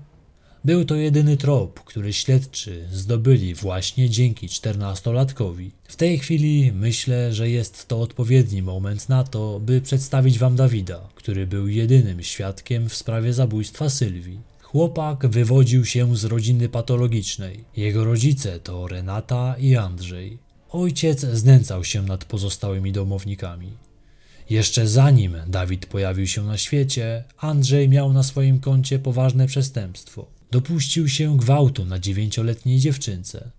Był 0.64 0.84
to 0.84 0.94
jedyny 0.94 1.36
trop, 1.36 1.80
który 1.80 2.12
śledczy 2.12 2.88
zdobyli 2.92 3.54
właśnie 3.54 4.10
dzięki 4.10 4.48
czternastolatkowi. 4.48 5.72
W 5.84 5.96
tej 5.96 6.18
chwili 6.18 6.72
myślę, 6.72 7.34
że 7.34 7.50
jest 7.50 7.88
to 7.88 8.00
odpowiedni 8.00 8.62
moment 8.62 9.08
na 9.08 9.24
to, 9.24 9.60
by 9.60 9.80
przedstawić 9.80 10.38
wam 10.38 10.56
Dawida, 10.56 11.08
który 11.14 11.46
był 11.46 11.68
jedynym 11.68 12.22
świadkiem 12.22 12.88
w 12.88 12.94
sprawie 12.94 13.32
zabójstwa 13.32 13.90
Sylwii. 13.90 14.48
Chłopak 14.72 15.26
wywodził 15.26 15.84
się 15.84 16.16
z 16.16 16.24
rodziny 16.24 16.68
patologicznej. 16.68 17.64
Jego 17.76 18.04
rodzice 18.04 18.60
to 18.60 18.88
Renata 18.88 19.56
i 19.58 19.76
Andrzej. 19.76 20.38
Ojciec 20.70 21.20
znęcał 21.20 21.84
się 21.84 22.02
nad 22.02 22.24
pozostałymi 22.24 22.92
domownikami. 22.92 23.72
Jeszcze 24.50 24.88
zanim 24.88 25.36
Dawid 25.46 25.86
pojawił 25.86 26.26
się 26.26 26.44
na 26.44 26.58
świecie, 26.58 27.24
Andrzej 27.38 27.88
miał 27.88 28.12
na 28.12 28.22
swoim 28.22 28.60
koncie 28.60 28.98
poważne 28.98 29.46
przestępstwo. 29.46 30.26
Dopuścił 30.50 31.08
się 31.08 31.36
gwałtu 31.36 31.84
na 31.84 31.98
dziewięcioletniej 31.98 32.78
dziewczynce. 32.78 33.50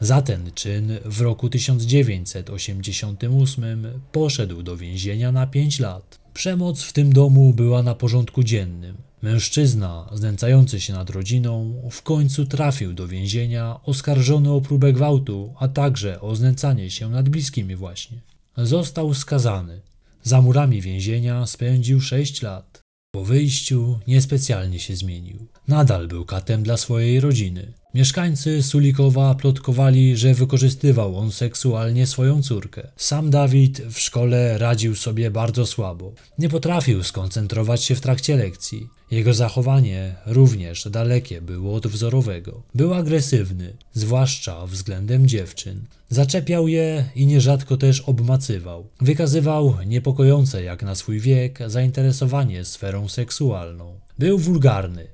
Za 0.00 0.22
ten 0.22 0.50
czyn 0.54 0.98
w 1.04 1.20
roku 1.20 1.48
1988 1.48 4.00
poszedł 4.12 4.62
do 4.62 4.76
więzienia 4.76 5.32
na 5.32 5.46
5 5.46 5.80
lat. 5.80 6.18
Przemoc 6.34 6.82
w 6.82 6.92
tym 6.92 7.12
domu 7.12 7.52
była 7.52 7.82
na 7.82 7.94
porządku 7.94 8.42
dziennym. 8.42 9.11
Mężczyzna, 9.22 10.08
znęcający 10.12 10.80
się 10.80 10.92
nad 10.92 11.10
rodziną, 11.10 11.82
w 11.90 12.02
końcu 12.02 12.46
trafił 12.46 12.92
do 12.92 13.08
więzienia 13.08 13.80
oskarżony 13.84 14.50
o 14.50 14.60
próbę 14.60 14.92
gwałtu, 14.92 15.54
a 15.58 15.68
także 15.68 16.20
o 16.20 16.36
znęcanie 16.36 16.90
się 16.90 17.08
nad 17.08 17.28
bliskimi 17.28 17.76
właśnie. 17.76 18.18
Został 18.56 19.14
skazany. 19.14 19.80
Za 20.22 20.40
murami 20.40 20.80
więzienia 20.80 21.46
spędził 21.46 22.00
6 22.00 22.42
lat. 22.42 22.80
Po 23.14 23.24
wyjściu 23.24 23.98
niespecjalnie 24.06 24.78
się 24.78 24.96
zmienił. 24.96 25.46
Nadal 25.68 26.08
był 26.08 26.24
katem 26.24 26.62
dla 26.62 26.76
swojej 26.76 27.20
rodziny. 27.20 27.72
Mieszkańcy 27.94 28.62
Sulikowa 28.62 29.34
plotkowali, 29.34 30.16
że 30.16 30.34
wykorzystywał 30.34 31.18
on 31.18 31.32
seksualnie 31.32 32.06
swoją 32.06 32.42
córkę. 32.42 32.88
Sam 32.96 33.30
Dawid 33.30 33.80
w 33.80 33.98
szkole 33.98 34.58
radził 34.58 34.94
sobie 34.96 35.30
bardzo 35.30 35.66
słabo. 35.66 36.12
Nie 36.38 36.48
potrafił 36.48 37.02
skoncentrować 37.02 37.84
się 37.84 37.94
w 37.94 38.00
trakcie 38.00 38.36
lekcji. 38.36 38.88
Jego 39.10 39.34
zachowanie 39.34 40.14
również 40.26 40.88
dalekie 40.90 41.40
było 41.40 41.74
od 41.74 41.86
wzorowego. 41.86 42.62
Był 42.74 42.94
agresywny, 42.94 43.72
zwłaszcza 43.94 44.66
względem 44.66 45.26
dziewczyn. 45.26 45.80
Zaczepiał 46.08 46.68
je 46.68 47.04
i 47.14 47.26
nierzadko 47.26 47.76
też 47.76 48.00
obmacywał. 48.00 48.86
Wykazywał 49.00 49.74
niepokojące 49.86 50.62
jak 50.62 50.82
na 50.82 50.94
swój 50.94 51.20
wiek 51.20 51.58
zainteresowanie 51.66 52.64
sferą 52.64 53.08
seksualną. 53.08 53.94
Był 54.18 54.38
wulgarny, 54.38 55.06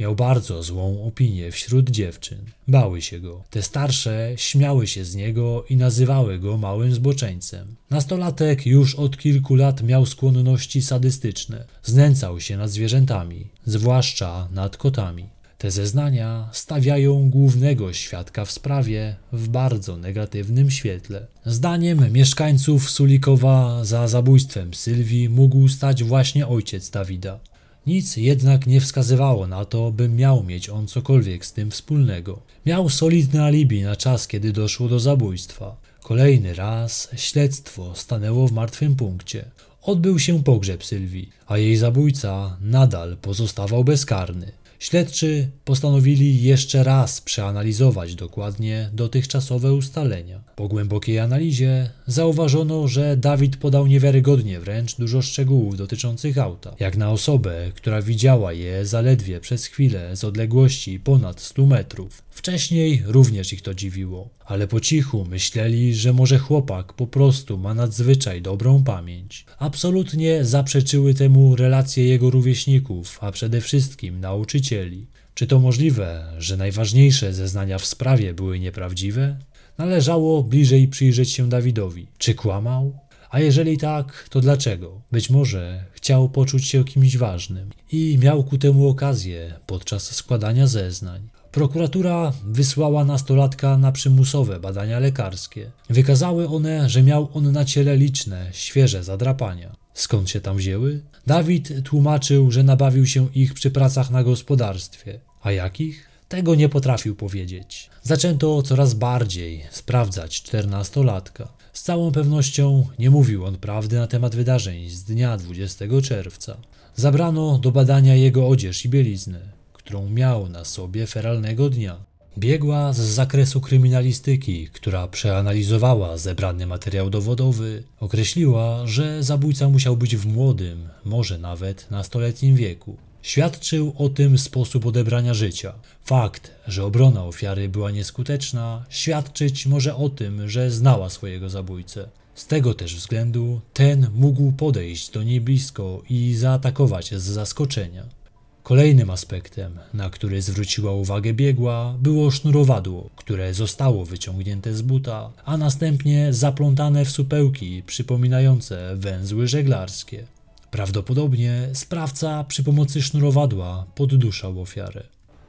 Miał 0.00 0.14
bardzo 0.14 0.62
złą 0.62 1.04
opinię 1.04 1.50
wśród 1.50 1.90
dziewczyn. 1.90 2.38
Bały 2.68 3.02
się 3.02 3.20
go. 3.20 3.44
Te 3.50 3.62
starsze 3.62 4.32
śmiały 4.36 4.86
się 4.86 5.04
z 5.04 5.14
niego 5.14 5.64
i 5.70 5.76
nazywały 5.76 6.38
go 6.38 6.56
małym 6.56 6.94
zboczeńcem. 6.94 7.76
Nastolatek 7.90 8.66
już 8.66 8.94
od 8.94 9.18
kilku 9.18 9.54
lat 9.54 9.82
miał 9.82 10.06
skłonności 10.06 10.82
sadystyczne. 10.82 11.64
Znęcał 11.82 12.40
się 12.40 12.56
nad 12.56 12.70
zwierzętami, 12.70 13.46
zwłaszcza 13.66 14.48
nad 14.52 14.76
kotami. 14.76 15.24
Te 15.58 15.70
zeznania 15.70 16.48
stawiają 16.52 17.30
głównego 17.30 17.92
świadka 17.92 18.44
w 18.44 18.50
sprawie 18.50 19.16
w 19.32 19.48
bardzo 19.48 19.96
negatywnym 19.96 20.70
świetle. 20.70 21.26
Zdaniem 21.46 22.12
mieszkańców 22.12 22.90
Sulikowa 22.90 23.84
za 23.84 24.08
zabójstwem 24.08 24.74
Sylwii 24.74 25.28
mógł 25.28 25.68
stać 25.68 26.04
właśnie 26.04 26.46
ojciec 26.46 26.90
Dawida. 26.90 27.40
Nic 27.86 28.16
jednak 28.16 28.66
nie 28.66 28.80
wskazywało 28.80 29.46
na 29.46 29.64
to, 29.64 29.92
by 29.92 30.08
miał 30.08 30.42
mieć 30.44 30.68
on 30.68 30.86
cokolwiek 30.86 31.46
z 31.46 31.52
tym 31.52 31.70
wspólnego. 31.70 32.42
Miał 32.66 32.88
solidne 32.88 33.44
alibi 33.44 33.82
na 33.82 33.96
czas, 33.96 34.28
kiedy 34.28 34.52
doszło 34.52 34.88
do 34.88 35.00
zabójstwa. 35.00 35.76
Kolejny 36.02 36.54
raz 36.54 37.08
śledztwo 37.16 37.94
stanęło 37.94 38.48
w 38.48 38.52
martwym 38.52 38.96
punkcie. 38.96 39.44
Odbył 39.82 40.18
się 40.18 40.42
pogrzeb 40.42 40.84
Sylwii, 40.84 41.30
a 41.46 41.58
jej 41.58 41.76
zabójca 41.76 42.56
nadal 42.60 43.16
pozostawał 43.16 43.84
bezkarny. 43.84 44.52
Śledczy 44.80 45.48
postanowili 45.64 46.42
jeszcze 46.42 46.84
raz 46.84 47.20
przeanalizować 47.20 48.14
dokładnie 48.14 48.90
dotychczasowe 48.92 49.74
ustalenia. 49.74 50.40
Po 50.56 50.68
głębokiej 50.68 51.18
analizie 51.18 51.90
zauważono, 52.06 52.88
że 52.88 53.16
Dawid 53.16 53.56
podał 53.56 53.86
niewiarygodnie 53.86 54.60
wręcz 54.60 54.96
dużo 54.96 55.22
szczegółów 55.22 55.76
dotyczących 55.76 56.38
auta, 56.38 56.74
jak 56.80 56.96
na 56.96 57.10
osobę, 57.10 57.72
która 57.74 58.02
widziała 58.02 58.52
je 58.52 58.86
zaledwie 58.86 59.40
przez 59.40 59.66
chwilę 59.66 60.16
z 60.16 60.24
odległości 60.24 61.00
ponad 61.00 61.40
100 61.40 61.66
metrów. 61.66 62.22
Wcześniej 62.40 63.02
również 63.06 63.52
ich 63.52 63.62
to 63.62 63.74
dziwiło, 63.74 64.30
ale 64.44 64.68
po 64.68 64.80
cichu 64.80 65.24
myśleli, 65.24 65.94
że 65.94 66.12
może 66.12 66.38
chłopak 66.38 66.92
po 66.92 67.06
prostu 67.06 67.58
ma 67.58 67.74
nadzwyczaj 67.74 68.42
dobrą 68.42 68.84
pamięć. 68.84 69.44
Absolutnie 69.58 70.44
zaprzeczyły 70.44 71.14
temu 71.14 71.56
relacje 71.56 72.04
jego 72.04 72.30
rówieśników, 72.30 73.18
a 73.20 73.32
przede 73.32 73.60
wszystkim 73.60 74.20
nauczycieli. 74.20 75.06
Czy 75.34 75.46
to 75.46 75.60
możliwe, 75.60 76.32
że 76.38 76.56
najważniejsze 76.56 77.34
zeznania 77.34 77.78
w 77.78 77.86
sprawie 77.86 78.34
były 78.34 78.58
nieprawdziwe? 78.58 79.36
Należało 79.78 80.42
bliżej 80.42 80.88
przyjrzeć 80.88 81.30
się 81.30 81.48
Dawidowi. 81.48 82.06
Czy 82.18 82.34
kłamał? 82.34 82.98
A 83.30 83.40
jeżeli 83.40 83.78
tak, 83.78 84.26
to 84.30 84.40
dlaczego? 84.40 85.00
Być 85.12 85.30
może 85.30 85.84
chciał 85.92 86.28
poczuć 86.28 86.66
się 86.66 86.84
kimś 86.84 87.16
ważnym 87.16 87.70
i 87.92 88.18
miał 88.22 88.44
ku 88.44 88.58
temu 88.58 88.88
okazję 88.88 89.54
podczas 89.66 90.14
składania 90.16 90.66
zeznań. 90.66 91.39
Prokuratura 91.52 92.32
wysłała 92.44 93.04
nastolatka 93.04 93.78
na 93.78 93.92
przymusowe 93.92 94.60
badania 94.60 94.98
lekarskie. 94.98 95.70
Wykazały 95.88 96.48
one, 96.48 96.88
że 96.88 97.02
miał 97.02 97.28
on 97.34 97.52
na 97.52 97.64
ciele 97.64 97.96
liczne, 97.96 98.48
świeże 98.52 99.04
zadrapania. 99.04 99.76
Skąd 99.94 100.30
się 100.30 100.40
tam 100.40 100.56
wzięły? 100.56 101.00
Dawid 101.26 101.72
tłumaczył, 101.84 102.50
że 102.50 102.62
nabawił 102.62 103.06
się 103.06 103.28
ich 103.34 103.54
przy 103.54 103.70
pracach 103.70 104.10
na 104.10 104.24
gospodarstwie. 104.24 105.20
A 105.42 105.52
jakich? 105.52 106.08
Tego 106.28 106.54
nie 106.54 106.68
potrafił 106.68 107.14
powiedzieć. 107.16 107.90
Zaczęto 108.02 108.62
coraz 108.62 108.94
bardziej 108.94 109.64
sprawdzać 109.70 110.42
czternastolatka. 110.42 111.48
Z 111.72 111.82
całą 111.82 112.12
pewnością 112.12 112.86
nie 112.98 113.10
mówił 113.10 113.44
on 113.44 113.56
prawdy 113.56 113.96
na 113.96 114.06
temat 114.06 114.34
wydarzeń 114.34 114.88
z 114.88 115.04
dnia 115.04 115.36
20 115.36 115.84
czerwca. 116.02 116.56
Zabrano 116.96 117.58
do 117.58 117.72
badania 117.72 118.14
jego 118.14 118.48
odzież 118.48 118.84
i 118.84 118.88
bieliznę 118.88 119.59
którą 119.90 120.08
miał 120.08 120.48
na 120.48 120.64
sobie 120.64 121.06
feralnego 121.06 121.70
dnia. 121.70 121.96
Biegła 122.38 122.92
z 122.92 122.98
zakresu 122.98 123.60
kryminalistyki, 123.60 124.68
która 124.68 125.08
przeanalizowała 125.08 126.16
zebrany 126.16 126.66
materiał 126.66 127.10
dowodowy, 127.10 127.82
określiła, 128.00 128.86
że 128.86 129.22
zabójca 129.22 129.68
musiał 129.68 129.96
być 129.96 130.16
w 130.16 130.26
młodym, 130.26 130.88
może 131.04 131.38
nawet 131.38 131.90
nastoletnim 131.90 132.56
wieku. 132.56 132.96
Świadczył 133.22 133.92
o 133.98 134.08
tym 134.08 134.38
sposób 134.38 134.86
odebrania 134.86 135.34
życia. 135.34 135.72
Fakt, 136.04 136.50
że 136.66 136.84
obrona 136.84 137.24
ofiary 137.24 137.68
była 137.68 137.90
nieskuteczna, 137.90 138.84
świadczyć 138.88 139.66
może 139.66 139.96
o 139.96 140.08
tym, 140.08 140.48
że 140.48 140.70
znała 140.70 141.10
swojego 141.10 141.48
zabójcę. 141.50 142.08
Z 142.34 142.46
tego 142.46 142.74
też 142.74 142.96
względu 142.96 143.60
ten 143.72 144.06
mógł 144.14 144.52
podejść 144.52 145.10
do 145.10 145.22
niej 145.22 145.40
blisko 145.40 146.02
i 146.08 146.34
zaatakować 146.34 147.14
z 147.14 147.22
zaskoczenia. 147.22 148.19
Kolejnym 148.62 149.10
aspektem, 149.10 149.78
na 149.94 150.10
który 150.10 150.42
zwróciła 150.42 150.92
uwagę 150.92 151.34
biegła, 151.34 151.96
było 151.98 152.30
sznurowadło, 152.30 153.10
które 153.16 153.54
zostało 153.54 154.04
wyciągnięte 154.04 154.74
z 154.74 154.82
buta, 154.82 155.30
a 155.44 155.56
następnie 155.56 156.32
zaplątane 156.32 157.04
w 157.04 157.10
supełki 157.10 157.82
przypominające 157.86 158.96
węzły 158.96 159.48
żeglarskie. 159.48 160.24
Prawdopodobnie 160.70 161.68
sprawca 161.72 162.44
przy 162.44 162.64
pomocy 162.64 163.02
sznurowadła 163.02 163.86
podduszał 163.94 164.62
ofiarę. 164.62 165.02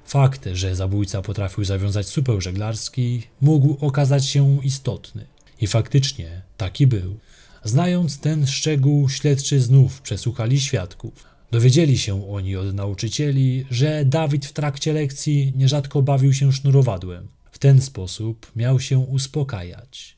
Fakt, 0.05 0.49
że 0.53 0.75
zabójca 0.75 1.21
potrafił 1.21 1.63
zawiązać 1.63 2.07
supeł 2.07 2.41
żeglarski, 2.41 3.23
mógł 3.41 3.85
okazać 3.85 4.25
się 4.25 4.59
istotny. 4.63 5.25
I 5.61 5.67
faktycznie 5.67 6.41
taki 6.57 6.87
był. 6.87 7.17
Znając 7.63 8.19
ten 8.19 8.47
szczegół, 8.47 9.09
śledczy 9.09 9.61
znów 9.61 10.01
przesłuchali 10.01 10.59
świadków. 10.59 11.30
Dowiedzieli 11.51 11.97
się 11.97 12.31
oni 12.31 12.55
od 12.55 12.73
nauczycieli, 12.73 13.65
że 13.71 14.05
Dawid 14.05 14.45
w 14.45 14.53
trakcie 14.53 14.93
lekcji 14.93 15.53
nierzadko 15.55 16.01
bawił 16.01 16.33
się 16.33 16.53
sznurowadłem. 16.53 17.27
W 17.51 17.59
ten 17.59 17.81
sposób 17.81 18.51
miał 18.55 18.79
się 18.79 18.99
uspokajać. 18.99 20.15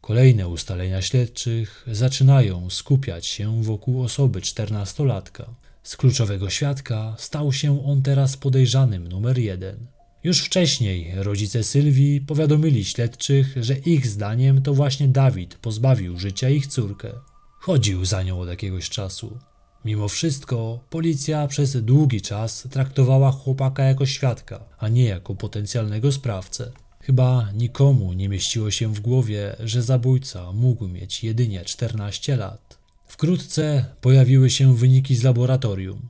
Kolejne 0.00 0.48
ustalenia 0.48 1.02
śledczych 1.02 1.86
zaczynają 1.92 2.70
skupiać 2.70 3.26
się 3.26 3.62
wokół 3.62 4.02
osoby 4.02 4.40
czternastolatka. 4.40 5.54
Z 5.82 5.96
kluczowego 5.96 6.50
świadka 6.50 7.14
stał 7.18 7.52
się 7.52 7.84
on 7.86 8.02
teraz 8.02 8.36
podejrzanym 8.36 9.08
numer 9.08 9.38
jeden. 9.38 9.86
Już 10.24 10.40
wcześniej 10.40 11.12
rodzice 11.14 11.64
Sylwii 11.64 12.20
powiadomili 12.20 12.84
śledczych, 12.84 13.54
że 13.56 13.78
ich 13.78 14.06
zdaniem 14.06 14.62
to 14.62 14.74
właśnie 14.74 15.08
Dawid 15.08 15.54
pozbawił 15.54 16.18
życia 16.18 16.48
ich 16.48 16.66
córkę. 16.66 17.12
Chodził 17.60 18.04
za 18.04 18.22
nią 18.22 18.40
od 18.40 18.48
jakiegoś 18.48 18.90
czasu. 18.90 19.38
Mimo 19.84 20.08
wszystko, 20.08 20.78
policja 20.90 21.46
przez 21.46 21.84
długi 21.84 22.20
czas 22.20 22.68
traktowała 22.70 23.32
chłopaka 23.32 23.82
jako 23.82 24.06
świadka, 24.06 24.64
a 24.78 24.88
nie 24.88 25.04
jako 25.04 25.34
potencjalnego 25.34 26.12
sprawcę. 26.12 26.72
Chyba 27.00 27.48
nikomu 27.54 28.12
nie 28.12 28.28
mieściło 28.28 28.70
się 28.70 28.94
w 28.94 29.00
głowie, 29.00 29.56
że 29.60 29.82
zabójca 29.82 30.52
mógł 30.52 30.88
mieć 30.88 31.24
jedynie 31.24 31.64
14 31.64 32.36
lat. 32.36 32.78
Wkrótce 33.06 33.84
pojawiły 34.00 34.50
się 34.50 34.76
wyniki 34.76 35.16
z 35.16 35.22
laboratorium. 35.22 36.08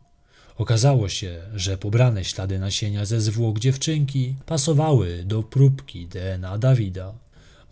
Okazało 0.57 1.09
się, 1.09 1.43
że 1.55 1.79
pobrane 1.79 2.25
ślady 2.25 2.59
nasienia 2.59 3.05
ze 3.05 3.21
zwłok 3.21 3.59
dziewczynki 3.59 4.37
pasowały 4.47 5.25
do 5.25 5.43
próbki 5.43 6.07
DNA 6.07 6.59
Dawida. 6.59 7.22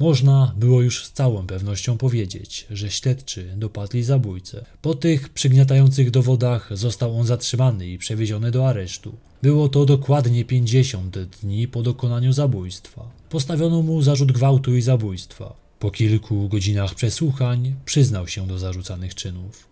Można 0.00 0.54
było 0.56 0.82
już 0.82 1.04
z 1.04 1.12
całą 1.12 1.46
pewnością 1.46 1.98
powiedzieć, 1.98 2.66
że 2.70 2.90
śledczy 2.90 3.52
dopadli 3.56 4.02
zabójcę. 4.02 4.64
Po 4.82 4.94
tych 4.94 5.28
przygniatających 5.28 6.10
dowodach 6.10 6.70
został 6.72 7.18
on 7.18 7.26
zatrzymany 7.26 7.88
i 7.88 7.98
przewieziony 7.98 8.50
do 8.50 8.68
aresztu. 8.68 9.16
Było 9.42 9.68
to 9.68 9.84
dokładnie 9.84 10.44
50 10.44 11.18
dni 11.18 11.68
po 11.68 11.82
dokonaniu 11.82 12.32
zabójstwa. 12.32 13.10
Postawiono 13.28 13.82
mu 13.82 14.02
zarzut 14.02 14.32
gwałtu 14.32 14.76
i 14.76 14.82
zabójstwa. 14.82 15.54
Po 15.78 15.90
kilku 15.90 16.48
godzinach 16.48 16.94
przesłuchań 16.94 17.74
przyznał 17.84 18.28
się 18.28 18.46
do 18.46 18.58
zarzucanych 18.58 19.14
czynów. 19.14 19.68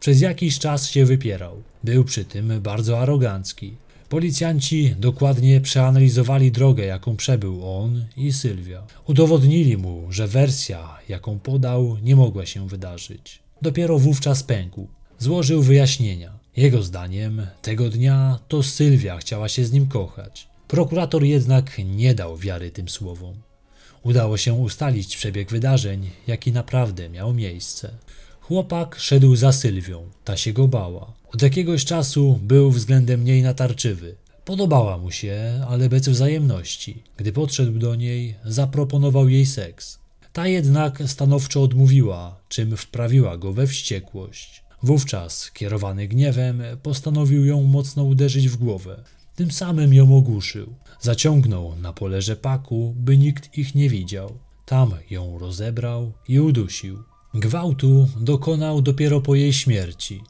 Przez 0.00 0.20
jakiś 0.20 0.58
czas 0.58 0.90
się 0.90 1.04
wypierał. 1.04 1.62
Był 1.84 2.04
przy 2.04 2.24
tym 2.24 2.60
bardzo 2.60 2.98
arogancki. 2.98 3.74
Policjanci 4.10 4.94
dokładnie 4.98 5.60
przeanalizowali 5.60 6.52
drogę, 6.52 6.84
jaką 6.84 7.16
przebył 7.16 7.74
on 7.76 8.04
i 8.16 8.32
Sylwia. 8.32 8.86
Udowodnili 9.06 9.76
mu, 9.76 10.06
że 10.12 10.26
wersja, 10.28 10.98
jaką 11.08 11.38
podał, 11.38 11.96
nie 12.02 12.16
mogła 12.16 12.46
się 12.46 12.68
wydarzyć. 12.68 13.42
Dopiero 13.62 13.98
wówczas 13.98 14.42
pękł. 14.42 14.88
Złożył 15.18 15.62
wyjaśnienia. 15.62 16.38
Jego 16.56 16.82
zdaniem 16.82 17.46
tego 17.62 17.90
dnia 17.90 18.38
to 18.48 18.62
Sylwia 18.62 19.16
chciała 19.16 19.48
się 19.48 19.64
z 19.64 19.72
nim 19.72 19.86
kochać. 19.86 20.48
Prokurator 20.68 21.24
jednak 21.24 21.78
nie 21.84 22.14
dał 22.14 22.36
wiary 22.36 22.70
tym 22.70 22.88
słowom. 22.88 23.34
Udało 24.02 24.36
się 24.36 24.54
ustalić 24.54 25.16
przebieg 25.16 25.50
wydarzeń, 25.50 26.10
jaki 26.26 26.52
naprawdę 26.52 27.08
miał 27.08 27.34
miejsce. 27.34 27.90
Chłopak 28.50 28.96
szedł 28.98 29.36
za 29.36 29.52
Sylwią, 29.52 30.10
ta 30.24 30.36
się 30.36 30.52
go 30.52 30.68
bała. 30.68 31.12
Od 31.34 31.42
jakiegoś 31.42 31.84
czasu 31.84 32.40
był 32.42 32.70
względem 32.70 33.24
niej 33.24 33.42
natarczywy. 33.42 34.16
Podobała 34.44 34.98
mu 34.98 35.10
się, 35.10 35.64
ale 35.68 35.88
bez 35.88 36.08
wzajemności. 36.08 37.02
Gdy 37.16 37.32
podszedł 37.32 37.78
do 37.78 37.94
niej, 37.94 38.34
zaproponował 38.44 39.28
jej 39.28 39.46
seks. 39.46 39.98
Ta 40.32 40.46
jednak 40.46 41.02
stanowczo 41.06 41.62
odmówiła, 41.62 42.40
czym 42.48 42.76
wprawiła 42.76 43.36
go 43.36 43.52
we 43.52 43.66
wściekłość. 43.66 44.64
Wówczas, 44.82 45.50
kierowany 45.50 46.08
gniewem, 46.08 46.62
postanowił 46.82 47.46
ją 47.46 47.62
mocno 47.62 48.04
uderzyć 48.04 48.48
w 48.48 48.56
głowę. 48.56 49.04
Tym 49.36 49.50
samym 49.50 49.94
ją 49.94 50.16
ogłuszył. 50.16 50.74
Zaciągnął 51.00 51.76
na 51.76 51.92
pole 51.92 52.22
rzepaku, 52.22 52.94
by 52.96 53.18
nikt 53.18 53.58
ich 53.58 53.74
nie 53.74 53.88
widział. 53.88 54.38
Tam 54.66 54.90
ją 55.10 55.38
rozebrał 55.38 56.12
i 56.28 56.40
udusił. 56.40 57.09
Gwałtu 57.34 58.08
dokonał 58.20 58.82
dopiero 58.82 59.20
po 59.20 59.34
jej 59.34 59.52
śmierci. 59.52 60.22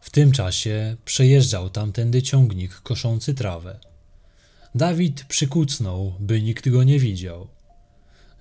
W 0.00 0.10
tym 0.10 0.32
czasie 0.32 0.96
przejeżdżał 1.04 1.70
tamtędy 1.70 2.22
ciągnik 2.22 2.74
koszący 2.74 3.34
trawę. 3.34 3.80
Dawid 4.74 5.24
przykucnął, 5.24 6.14
by 6.20 6.42
nikt 6.42 6.68
go 6.68 6.82
nie 6.82 6.98
widział. 6.98 7.48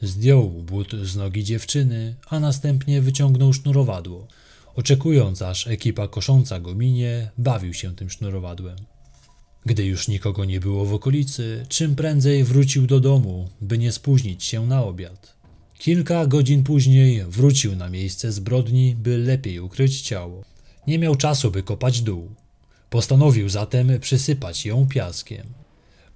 Zdjął 0.02 0.50
but 0.50 0.92
z 0.92 1.16
nogi 1.16 1.44
dziewczyny, 1.44 2.16
a 2.30 2.40
następnie 2.40 3.02
wyciągnął 3.02 3.54
sznurowadło. 3.54 4.28
Oczekując 4.76 5.42
aż 5.42 5.68
ekipa 5.68 6.08
kosząca 6.08 6.60
go 6.60 6.76
minie, 6.76 7.32
bawił 7.38 7.74
się 7.74 7.96
tym 7.96 8.10
sznurowadłem. 8.10 8.78
Gdy 9.66 9.86
już 9.86 10.08
nikogo 10.08 10.46
nie 10.46 10.60
było 10.60 10.86
w 10.86 10.94
okolicy, 10.94 11.66
czym 11.70 11.96
prędzej 11.96 12.44
wrócił 12.44 12.88
do 12.88 13.00
domu, 13.00 13.50
by 13.62 13.78
nie 13.78 13.92
spóźnić 13.92 14.44
się 14.44 14.68
na 14.68 14.84
obiad. 14.84 15.33
Kilka 15.84 16.28
godzin 16.28 16.64
później 16.64 17.24
wrócił 17.24 17.76
na 17.76 17.90
miejsce 17.90 18.32
zbrodni, 18.32 18.96
by 18.96 19.18
lepiej 19.18 19.60
ukryć 19.60 20.02
ciało. 20.02 20.44
Nie 20.88 21.00
miał 21.00 21.16
czasu, 21.16 21.52
by 21.52 21.64
kopać 21.64 22.02
dół. 22.02 22.30
Postanowił 22.90 23.50
zatem 23.50 24.00
przysypać 24.00 24.66
ją 24.66 24.88
piaskiem. 24.88 25.48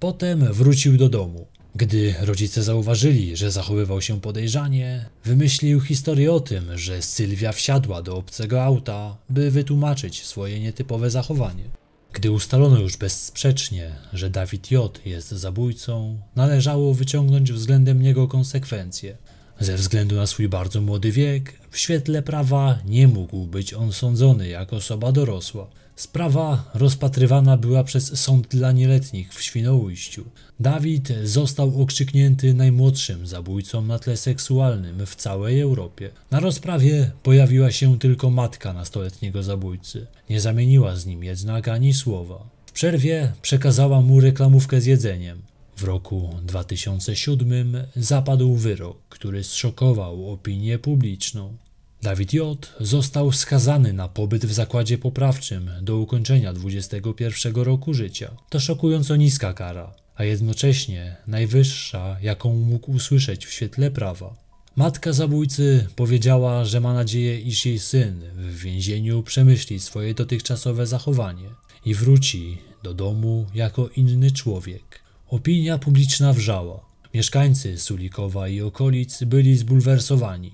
Potem 0.00 0.52
wrócił 0.52 0.96
do 0.96 1.08
domu. 1.08 1.46
Gdy 1.74 2.14
rodzice 2.20 2.62
zauważyli, 2.62 3.36
że 3.36 3.50
zachowywał 3.50 4.00
się 4.00 4.20
podejrzanie, 4.20 5.04
wymyślił 5.24 5.80
historię 5.80 6.32
o 6.32 6.40
tym, 6.40 6.78
że 6.78 7.02
Sylwia 7.02 7.52
wsiadła 7.52 8.02
do 8.02 8.16
obcego 8.16 8.64
auta, 8.64 9.16
by 9.30 9.50
wytłumaczyć 9.50 10.26
swoje 10.26 10.60
nietypowe 10.60 11.10
zachowanie. 11.10 11.64
Gdy 12.12 12.30
ustalono 12.30 12.80
już 12.80 12.96
bezsprzecznie, 12.96 13.90
że 14.12 14.30
Dawid 14.30 14.70
J. 14.70 15.00
jest 15.06 15.28
zabójcą, 15.28 16.20
należało 16.36 16.94
wyciągnąć 16.94 17.52
względem 17.52 18.02
niego 18.02 18.28
konsekwencje. 18.28 19.16
Ze 19.60 19.76
względu 19.76 20.16
na 20.16 20.26
swój 20.26 20.48
bardzo 20.48 20.80
młody 20.80 21.12
wiek, 21.12 21.60
w 21.70 21.78
świetle 21.78 22.22
prawa 22.22 22.78
nie 22.86 23.08
mógł 23.08 23.46
być 23.46 23.74
on 23.74 23.92
sądzony 23.92 24.48
jako 24.48 24.76
osoba 24.76 25.12
dorosła. 25.12 25.66
Sprawa 25.96 26.70
rozpatrywana 26.74 27.56
była 27.56 27.84
przez 27.84 28.20
sąd 28.20 28.48
dla 28.48 28.72
nieletnich 28.72 29.34
w 29.34 29.42
Świnoujściu. 29.42 30.24
Dawid 30.60 31.08
został 31.24 31.82
okrzyknięty 31.82 32.54
najmłodszym 32.54 33.26
zabójcą 33.26 33.82
na 33.82 33.98
tle 33.98 34.16
seksualnym 34.16 35.06
w 35.06 35.16
całej 35.16 35.60
Europie. 35.60 36.10
Na 36.30 36.40
rozprawie 36.40 37.10
pojawiła 37.22 37.70
się 37.70 37.98
tylko 37.98 38.30
matka 38.30 38.72
nastoletniego 38.72 39.42
zabójcy. 39.42 40.06
Nie 40.30 40.40
zamieniła 40.40 40.96
z 40.96 41.06
nim 41.06 41.24
jednak 41.24 41.68
ani 41.68 41.94
słowa. 41.94 42.48
W 42.66 42.72
przerwie 42.72 43.32
przekazała 43.42 44.00
mu 44.00 44.20
reklamówkę 44.20 44.80
z 44.80 44.86
jedzeniem. 44.86 45.42
W 45.78 45.84
roku 45.84 46.30
2007 46.42 47.76
zapadł 47.96 48.54
wyrok, 48.54 48.98
który 49.08 49.44
zszokował 49.44 50.30
opinię 50.30 50.78
publiczną. 50.78 51.56
Dawid 52.02 52.32
J. 52.32 52.72
został 52.80 53.32
skazany 53.32 53.92
na 53.92 54.08
pobyt 54.08 54.46
w 54.46 54.52
zakładzie 54.52 54.98
poprawczym 54.98 55.70
do 55.82 55.96
ukończenia 55.96 56.52
21 56.52 57.54
roku 57.54 57.94
życia. 57.94 58.30
To 58.50 58.60
szokująco 58.60 59.16
niska 59.16 59.52
kara, 59.52 59.94
a 60.16 60.24
jednocześnie 60.24 61.16
najwyższa, 61.26 62.16
jaką 62.22 62.54
mógł 62.54 62.92
usłyszeć 62.92 63.46
w 63.46 63.52
świetle 63.52 63.90
prawa. 63.90 64.36
Matka 64.76 65.12
zabójcy 65.12 65.86
powiedziała, 65.96 66.64
że 66.64 66.80
ma 66.80 66.94
nadzieję, 66.94 67.40
iż 67.40 67.66
jej 67.66 67.78
syn 67.78 68.20
w 68.34 68.56
więzieniu 68.56 69.22
przemyśli 69.22 69.80
swoje 69.80 70.14
dotychczasowe 70.14 70.86
zachowanie 70.86 71.48
i 71.84 71.94
wróci 71.94 72.58
do 72.82 72.94
domu 72.94 73.46
jako 73.54 73.88
inny 73.88 74.30
człowiek. 74.30 75.07
Opinia 75.30 75.78
publiczna 75.78 76.32
wrzała. 76.32 76.80
Mieszkańcy 77.14 77.78
Sulikowa 77.78 78.48
i 78.48 78.60
okolic 78.60 79.24
byli 79.24 79.56
zbulwersowani. 79.56 80.52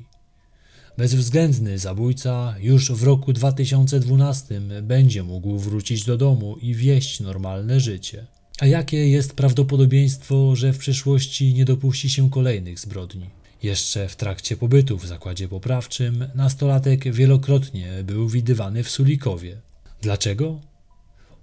Bezwzględny 0.98 1.78
zabójca 1.78 2.54
już 2.60 2.92
w 2.92 3.02
roku 3.02 3.32
2012 3.32 4.60
będzie 4.82 5.22
mógł 5.22 5.58
wrócić 5.58 6.04
do 6.04 6.16
domu 6.16 6.56
i 6.56 6.74
wieść 6.74 7.20
normalne 7.20 7.80
życie. 7.80 8.26
A 8.60 8.66
jakie 8.66 9.08
jest 9.08 9.32
prawdopodobieństwo, 9.32 10.56
że 10.56 10.72
w 10.72 10.78
przyszłości 10.78 11.54
nie 11.54 11.64
dopuści 11.64 12.10
się 12.10 12.30
kolejnych 12.30 12.78
zbrodni? 12.78 13.30
Jeszcze 13.62 14.08
w 14.08 14.16
trakcie 14.16 14.56
pobytu 14.56 14.98
w 14.98 15.06
zakładzie 15.06 15.48
poprawczym 15.48 16.28
nastolatek 16.34 17.12
wielokrotnie 17.12 18.04
był 18.04 18.28
widywany 18.28 18.84
w 18.84 18.90
Sulikowie. 18.90 19.56
Dlaczego? 20.02 20.73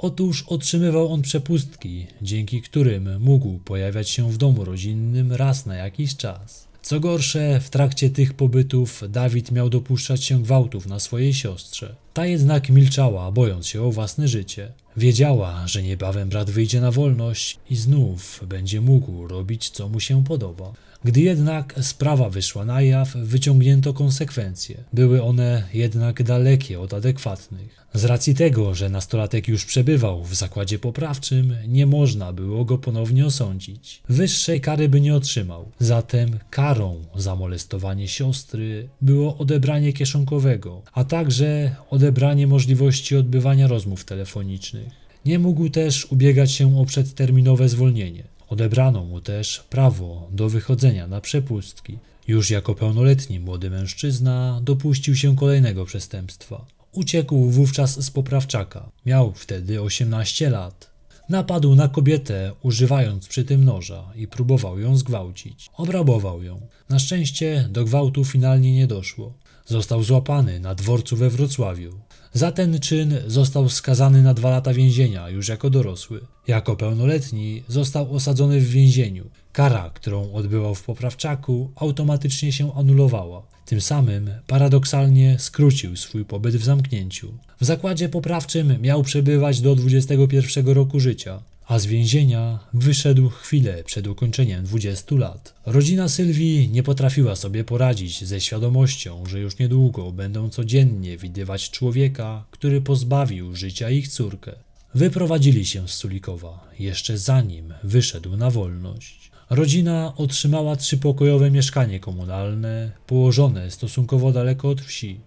Otóż 0.01 0.43
otrzymywał 0.47 1.13
on 1.13 1.21
przepustki, 1.21 2.07
dzięki 2.21 2.61
którym 2.61 3.21
mógł 3.21 3.59
pojawiać 3.59 4.09
się 4.09 4.31
w 4.31 4.37
domu 4.37 4.65
rodzinnym 4.65 5.31
raz 5.31 5.65
na 5.65 5.75
jakiś 5.75 6.15
czas. 6.15 6.67
Co 6.81 6.99
gorsze, 6.99 7.59
w 7.59 7.69
trakcie 7.69 8.09
tych 8.09 8.33
pobytów 8.33 9.03
Dawid 9.09 9.51
miał 9.51 9.69
dopuszczać 9.69 10.23
się 10.23 10.43
gwałtów 10.43 10.87
na 10.87 10.99
swojej 10.99 11.33
siostrze. 11.33 11.95
Ta 12.13 12.25
jednak 12.25 12.69
milczała, 12.69 13.31
bojąc 13.31 13.67
się 13.67 13.81
o 13.81 13.91
własne 13.91 14.27
życie. 14.27 14.71
Wiedziała, 14.97 15.67
że 15.67 15.83
niebawem 15.83 16.29
brat 16.29 16.49
wyjdzie 16.49 16.81
na 16.81 16.91
wolność 16.91 17.59
i 17.69 17.75
znów 17.75 18.43
będzie 18.47 18.81
mógł 18.81 19.27
robić, 19.27 19.69
co 19.69 19.89
mu 19.89 19.99
się 19.99 20.23
podoba. 20.23 20.73
Gdy 21.03 21.21
jednak 21.21 21.75
sprawa 21.81 22.29
wyszła 22.29 22.65
na 22.65 22.81
jaw, 22.81 23.15
wyciągnięto 23.15 23.93
konsekwencje. 23.93 24.83
Były 24.93 25.23
one 25.23 25.63
jednak 25.73 26.23
dalekie 26.23 26.79
od 26.79 26.93
adekwatnych. 26.93 27.81
Z 27.93 28.05
racji 28.05 28.35
tego, 28.35 28.75
że 28.75 28.89
nastolatek 28.89 29.47
już 29.47 29.65
przebywał 29.65 30.23
w 30.23 30.35
zakładzie 30.35 30.79
poprawczym, 30.79 31.55
nie 31.67 31.85
można 31.85 32.33
było 32.33 32.65
go 32.65 32.77
ponownie 32.77 33.25
osądzić. 33.25 34.01
Wyższej 34.09 34.61
kary 34.61 34.89
by 34.89 35.01
nie 35.01 35.15
otrzymał. 35.15 35.71
Zatem 35.79 36.39
karą 36.49 37.01
za 37.15 37.35
molestowanie 37.35 38.07
siostry 38.07 38.89
było 39.01 39.37
odebranie 39.37 39.93
kieszonkowego, 39.93 40.81
a 40.93 41.03
także 41.03 41.75
odebranie 41.89 42.47
możliwości 42.47 43.15
odbywania 43.15 43.67
rozmów 43.67 44.05
telefonicznych. 44.05 44.87
Nie 45.25 45.39
mógł 45.39 45.69
też 45.69 46.05
ubiegać 46.05 46.51
się 46.51 46.79
o 46.79 46.85
przedterminowe 46.85 47.69
zwolnienie. 47.69 48.30
Odebrano 48.51 49.03
mu 49.03 49.21
też 49.21 49.63
prawo 49.69 50.27
do 50.31 50.49
wychodzenia 50.49 51.07
na 51.07 51.21
przepustki. 51.21 51.97
Już 52.27 52.49
jako 52.49 52.75
pełnoletni 52.75 53.39
młody 53.39 53.69
mężczyzna 53.69 54.61
dopuścił 54.63 55.15
się 55.15 55.35
kolejnego 55.35 55.85
przestępstwa. 55.85 56.65
Uciekł 56.91 57.49
wówczas 57.49 58.05
z 58.05 58.11
poprawczaka. 58.11 58.89
Miał 59.05 59.33
wtedy 59.33 59.81
18 59.81 60.49
lat. 60.49 60.89
Napadł 61.29 61.75
na 61.75 61.87
kobietę, 61.87 62.53
używając 62.61 63.27
przy 63.27 63.43
tym 63.43 63.65
noża 63.65 64.11
i 64.15 64.27
próbował 64.27 64.79
ją 64.79 64.97
zgwałcić. 64.97 65.69
Obrabował 65.73 66.43
ją. 66.43 66.61
Na 66.89 66.99
szczęście 66.99 67.67
do 67.69 67.85
gwałtu 67.85 68.25
finalnie 68.25 68.75
nie 68.75 68.87
doszło. 68.87 69.33
Został 69.65 70.03
złapany 70.03 70.59
na 70.59 70.75
dworcu 70.75 71.17
we 71.17 71.29
Wrocławiu. 71.29 71.91
Za 72.33 72.51
ten 72.51 72.79
czyn 72.79 73.17
został 73.27 73.69
skazany 73.69 74.21
na 74.21 74.33
dwa 74.33 74.49
lata 74.49 74.73
więzienia 74.73 75.29
już 75.29 75.47
jako 75.47 75.69
dorosły. 75.69 76.21
Jako 76.47 76.75
pełnoletni 76.75 77.63
został 77.67 78.15
osadzony 78.15 78.59
w 78.59 78.69
więzieniu. 78.69 79.29
Kara, 79.51 79.89
którą 79.93 80.33
odbywał 80.33 80.75
w 80.75 80.83
poprawczaku, 80.83 81.71
automatycznie 81.75 82.51
się 82.51 82.75
anulowała. 82.75 83.43
Tym 83.65 83.81
samym 83.81 84.29
paradoksalnie 84.47 85.35
skrócił 85.39 85.97
swój 85.97 86.25
pobyt 86.25 86.55
w 86.55 86.63
zamknięciu. 86.63 87.33
W 87.61 87.65
zakładzie 87.65 88.09
poprawczym 88.09 88.81
miał 88.81 89.03
przebywać 89.03 89.61
do 89.61 89.75
21 89.75 90.67
roku 90.67 90.99
życia 90.99 91.39
a 91.71 91.79
z 91.79 91.85
więzienia 91.85 92.59
wyszedł 92.73 93.29
chwilę 93.29 93.83
przed 93.83 94.07
ukończeniem 94.07 94.63
20 94.65 95.15
lat. 95.15 95.53
Rodzina 95.65 96.09
Sylwii 96.09 96.69
nie 96.69 96.83
potrafiła 96.83 97.35
sobie 97.35 97.63
poradzić 97.63 98.23
ze 98.25 98.41
świadomością, 98.41 99.25
że 99.25 99.39
już 99.39 99.57
niedługo 99.59 100.11
będą 100.11 100.49
codziennie 100.49 101.17
widywać 101.17 101.69
człowieka, 101.69 102.45
który 102.51 102.81
pozbawił 102.81 103.55
życia 103.55 103.89
ich 103.89 104.07
córkę. 104.07 104.51
Wyprowadzili 104.95 105.65
się 105.65 105.87
z 105.87 105.93
Sulikowa 105.93 106.67
jeszcze 106.79 107.17
zanim 107.17 107.73
wyszedł 107.83 108.37
na 108.37 108.49
wolność. 108.49 109.31
Rodzina 109.49 110.13
otrzymała 110.17 110.75
trzypokojowe 110.75 111.51
mieszkanie 111.51 111.99
komunalne 111.99 112.91
położone 113.07 113.71
stosunkowo 113.71 114.31
daleko 114.31 114.69
od 114.69 114.81
wsi. 114.81 115.19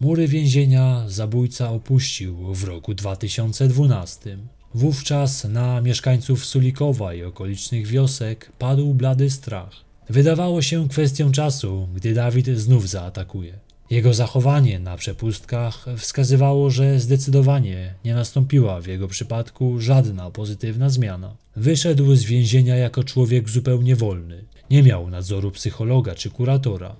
Mury 0.00 0.28
więzienia 0.28 1.04
zabójca 1.06 1.70
opuścił 1.70 2.54
w 2.54 2.64
roku 2.64 2.94
2012. 2.94 4.38
Wówczas 4.74 5.44
na 5.44 5.80
mieszkańców 5.80 6.44
Sulikowa 6.44 7.14
i 7.14 7.22
okolicznych 7.22 7.86
wiosek 7.86 8.52
padł 8.58 8.94
blady 8.94 9.30
strach. 9.30 9.70
Wydawało 10.08 10.62
się 10.62 10.88
kwestią 10.88 11.32
czasu, 11.32 11.88
gdy 11.94 12.14
Dawid 12.14 12.46
znów 12.46 12.88
zaatakuje. 12.88 13.58
Jego 13.90 14.14
zachowanie 14.14 14.78
na 14.78 14.96
przepustkach 14.96 15.86
wskazywało, 15.96 16.70
że 16.70 17.00
zdecydowanie 17.00 17.94
nie 18.04 18.14
nastąpiła 18.14 18.80
w 18.80 18.86
jego 18.86 19.08
przypadku 19.08 19.80
żadna 19.80 20.30
pozytywna 20.30 20.90
zmiana. 20.90 21.36
Wyszedł 21.56 22.14
z 22.14 22.24
więzienia 22.24 22.76
jako 22.76 23.04
człowiek 23.04 23.48
zupełnie 23.48 23.96
wolny. 23.96 24.44
Nie 24.70 24.82
miał 24.82 25.10
nadzoru 25.10 25.50
psychologa 25.50 26.14
czy 26.14 26.30
kuratora. 26.30 26.96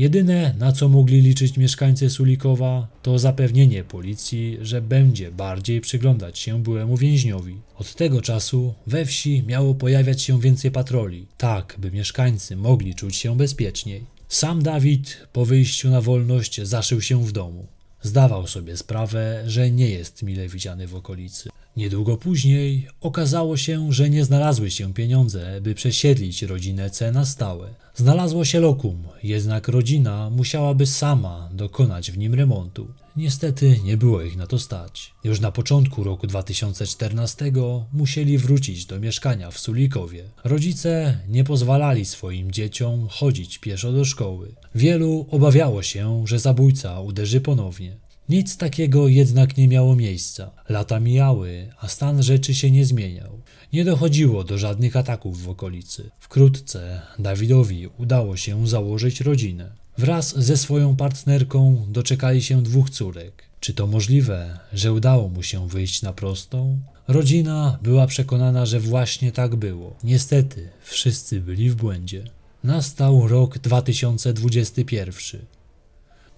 Jedyne, 0.00 0.54
na 0.58 0.72
co 0.72 0.88
mogli 0.88 1.20
liczyć 1.20 1.56
mieszkańcy 1.56 2.10
Sulikowa, 2.10 2.88
to 3.02 3.18
zapewnienie 3.18 3.84
policji, 3.84 4.58
że 4.62 4.82
będzie 4.82 5.30
bardziej 5.30 5.80
przyglądać 5.80 6.38
się 6.38 6.62
byłemu 6.62 6.96
więźniowi. 6.96 7.56
Od 7.78 7.94
tego 7.94 8.22
czasu 8.22 8.74
we 8.86 9.06
wsi 9.06 9.42
miało 9.46 9.74
pojawiać 9.74 10.22
się 10.22 10.40
więcej 10.40 10.70
patroli, 10.70 11.26
tak 11.38 11.76
by 11.78 11.90
mieszkańcy 11.90 12.56
mogli 12.56 12.94
czuć 12.94 13.16
się 13.16 13.36
bezpieczniej. 13.36 14.04
Sam 14.28 14.62
Dawid 14.62 15.26
po 15.32 15.44
wyjściu 15.44 15.90
na 15.90 16.00
wolność 16.00 16.60
zaszył 16.62 17.00
się 17.00 17.24
w 17.24 17.32
domu. 17.32 17.66
Zdawał 18.02 18.46
sobie 18.46 18.76
sprawę, 18.76 19.42
że 19.46 19.70
nie 19.70 19.90
jest 19.90 20.22
mile 20.22 20.48
widziany 20.48 20.86
w 20.86 20.94
okolicy. 20.94 21.50
Niedługo 21.80 22.16
później 22.16 22.86
okazało 23.00 23.56
się, 23.56 23.92
że 23.92 24.10
nie 24.10 24.24
znalazły 24.24 24.70
się 24.70 24.94
pieniądze, 24.94 25.60
by 25.60 25.74
przesiedlić 25.74 26.42
rodzinę 26.42 26.90
C 26.90 27.12
na 27.12 27.24
stałe. 27.24 27.74
Znalazło 27.94 28.44
się 28.44 28.60
lokum, 28.60 29.02
jednak 29.22 29.68
rodzina 29.68 30.30
musiałaby 30.30 30.86
sama 30.86 31.48
dokonać 31.52 32.10
w 32.10 32.18
nim 32.18 32.34
remontu. 32.34 32.88
Niestety 33.16 33.80
nie 33.84 33.96
było 33.96 34.22
ich 34.22 34.36
na 34.36 34.46
to 34.46 34.58
stać. 34.58 35.12
Już 35.24 35.40
na 35.40 35.52
początku 35.52 36.04
roku 36.04 36.26
2014 36.26 37.52
musieli 37.92 38.38
wrócić 38.38 38.86
do 38.86 39.00
mieszkania 39.00 39.50
w 39.50 39.58
Sulikowie. 39.58 40.24
Rodzice 40.44 41.18
nie 41.28 41.44
pozwalali 41.44 42.04
swoim 42.04 42.52
dzieciom 42.52 43.08
chodzić 43.10 43.58
pieszo 43.58 43.92
do 43.92 44.04
szkoły. 44.04 44.54
Wielu 44.74 45.26
obawiało 45.30 45.82
się, 45.82 46.24
że 46.26 46.38
zabójca 46.38 47.00
uderzy 47.00 47.40
ponownie. 47.40 48.09
Nic 48.30 48.56
takiego 48.56 49.08
jednak 49.08 49.56
nie 49.56 49.68
miało 49.68 49.96
miejsca. 49.96 50.50
Lata 50.68 51.00
mijały, 51.00 51.72
a 51.80 51.88
stan 51.88 52.22
rzeczy 52.22 52.54
się 52.54 52.70
nie 52.70 52.86
zmieniał. 52.86 53.40
Nie 53.72 53.84
dochodziło 53.84 54.44
do 54.44 54.58
żadnych 54.58 54.96
ataków 54.96 55.42
w 55.42 55.48
okolicy. 55.48 56.10
Wkrótce 56.20 57.00
Dawidowi 57.18 57.88
udało 57.98 58.36
się 58.36 58.66
założyć 58.66 59.20
rodzinę. 59.20 59.70
Wraz 59.98 60.38
ze 60.38 60.56
swoją 60.56 60.96
partnerką 60.96 61.86
doczekali 61.88 62.42
się 62.42 62.62
dwóch 62.62 62.90
córek. 62.90 63.42
Czy 63.60 63.74
to 63.74 63.86
możliwe, 63.86 64.58
że 64.72 64.92
udało 64.92 65.28
mu 65.28 65.42
się 65.42 65.68
wyjść 65.68 66.02
na 66.02 66.12
prostą? 66.12 66.78
Rodzina 67.08 67.78
była 67.82 68.06
przekonana, 68.06 68.66
że 68.66 68.80
właśnie 68.80 69.32
tak 69.32 69.56
było. 69.56 69.96
Niestety, 70.04 70.68
wszyscy 70.82 71.40
byli 71.40 71.70
w 71.70 71.74
błędzie. 71.74 72.24
Nastał 72.64 73.28
rok 73.28 73.58
2021. 73.58 75.59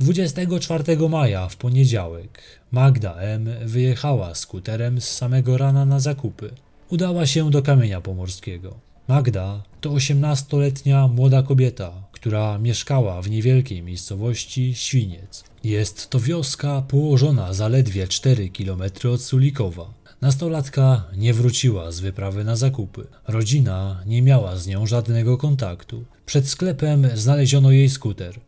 24 0.01 1.09
maja 1.09 1.49
w 1.49 1.57
poniedziałek 1.57 2.43
Magda 2.71 3.15
M. 3.15 3.51
wyjechała 3.65 4.35
skuterem 4.35 5.01
z 5.01 5.09
samego 5.09 5.59
rana 5.59 5.85
na 5.85 6.01
zakupy. 6.01 6.51
Udała 6.89 7.27
się 7.27 7.51
do 7.51 7.63
kamienia 7.63 8.01
pomorskiego. 8.01 8.75
Magda 9.09 9.63
to 9.81 9.91
18-letnia 9.91 11.09
młoda 11.09 11.43
kobieta, 11.43 11.93
która 12.13 12.59
mieszkała 12.59 13.23
w 13.23 13.31
niewielkiej 13.31 13.83
miejscowości 13.83 14.75
Świniec. 14.75 15.45
Jest 15.65 16.11
to 16.11 16.21
wioska 16.21 16.83
położona 16.89 17.53
zaledwie 17.53 18.09
4 18.09 18.51
km 18.51 18.83
od 19.13 19.23
Sulikowa. 19.23 19.95
Nastolatka 20.21 21.05
nie 21.17 21.35
wróciła 21.35 21.93
z 21.93 22.01
wyprawy 22.01 22.45
na 22.45 22.57
zakupy. 22.57 23.07
Rodzina 23.29 24.03
nie 24.07 24.23
miała 24.23 24.57
z 24.57 24.67
nią 24.67 24.87
żadnego 24.87 25.37
kontaktu. 25.37 26.05
Przed 26.27 26.49
sklepem 26.49 27.09
znaleziono 27.15 27.71
jej 27.71 27.91
skuter. 27.91 28.41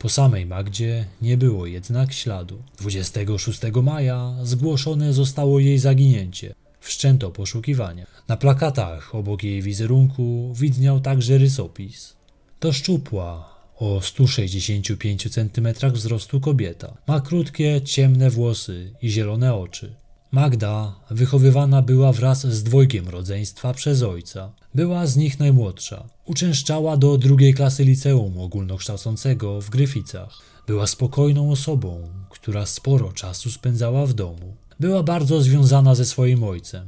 Po 0.00 0.08
samej 0.08 0.46
Magdzie 0.46 1.04
nie 1.22 1.36
było 1.36 1.66
jednak 1.66 2.12
śladu. 2.12 2.62
26 2.78 3.60
maja 3.82 4.34
zgłoszone 4.42 5.12
zostało 5.12 5.60
jej 5.60 5.78
zaginięcie. 5.78 6.54
Wszczęto 6.80 7.30
poszukiwania. 7.30 8.06
Na 8.28 8.36
plakatach 8.36 9.14
obok 9.14 9.42
jej 9.42 9.62
wizerunku 9.62 10.52
widniał 10.54 11.00
także 11.00 11.38
rysopis. 11.38 12.16
To 12.60 12.72
szczupła, 12.72 13.54
o 13.76 14.00
165 14.02 15.28
cm 15.30 15.68
wzrostu 15.92 16.40
kobieta. 16.40 16.96
Ma 17.06 17.20
krótkie, 17.20 17.80
ciemne 17.84 18.30
włosy 18.30 18.92
i 19.02 19.10
zielone 19.10 19.54
oczy. 19.54 19.94
Magda 20.32 20.94
wychowywana 21.10 21.82
była 21.82 22.12
wraz 22.12 22.46
z 22.46 22.62
dwojgiem 22.62 23.08
rodzeństwa 23.08 23.74
przez 23.74 24.02
ojca. 24.02 24.52
Była 24.74 25.06
z 25.06 25.16
nich 25.16 25.38
najmłodsza. 25.38 26.08
Uczęszczała 26.26 26.96
do 26.96 27.18
drugiej 27.18 27.54
klasy 27.54 27.84
liceum 27.84 28.38
ogólnokształcącego 28.38 29.60
w 29.60 29.70
Gryficach. 29.70 30.38
Była 30.66 30.86
spokojną 30.86 31.50
osobą, 31.50 32.08
która 32.28 32.66
sporo 32.66 33.12
czasu 33.12 33.50
spędzała 33.50 34.06
w 34.06 34.12
domu. 34.12 34.56
Była 34.80 35.02
bardzo 35.02 35.42
związana 35.42 35.94
ze 35.94 36.04
swoim 36.04 36.44
ojcem. 36.44 36.86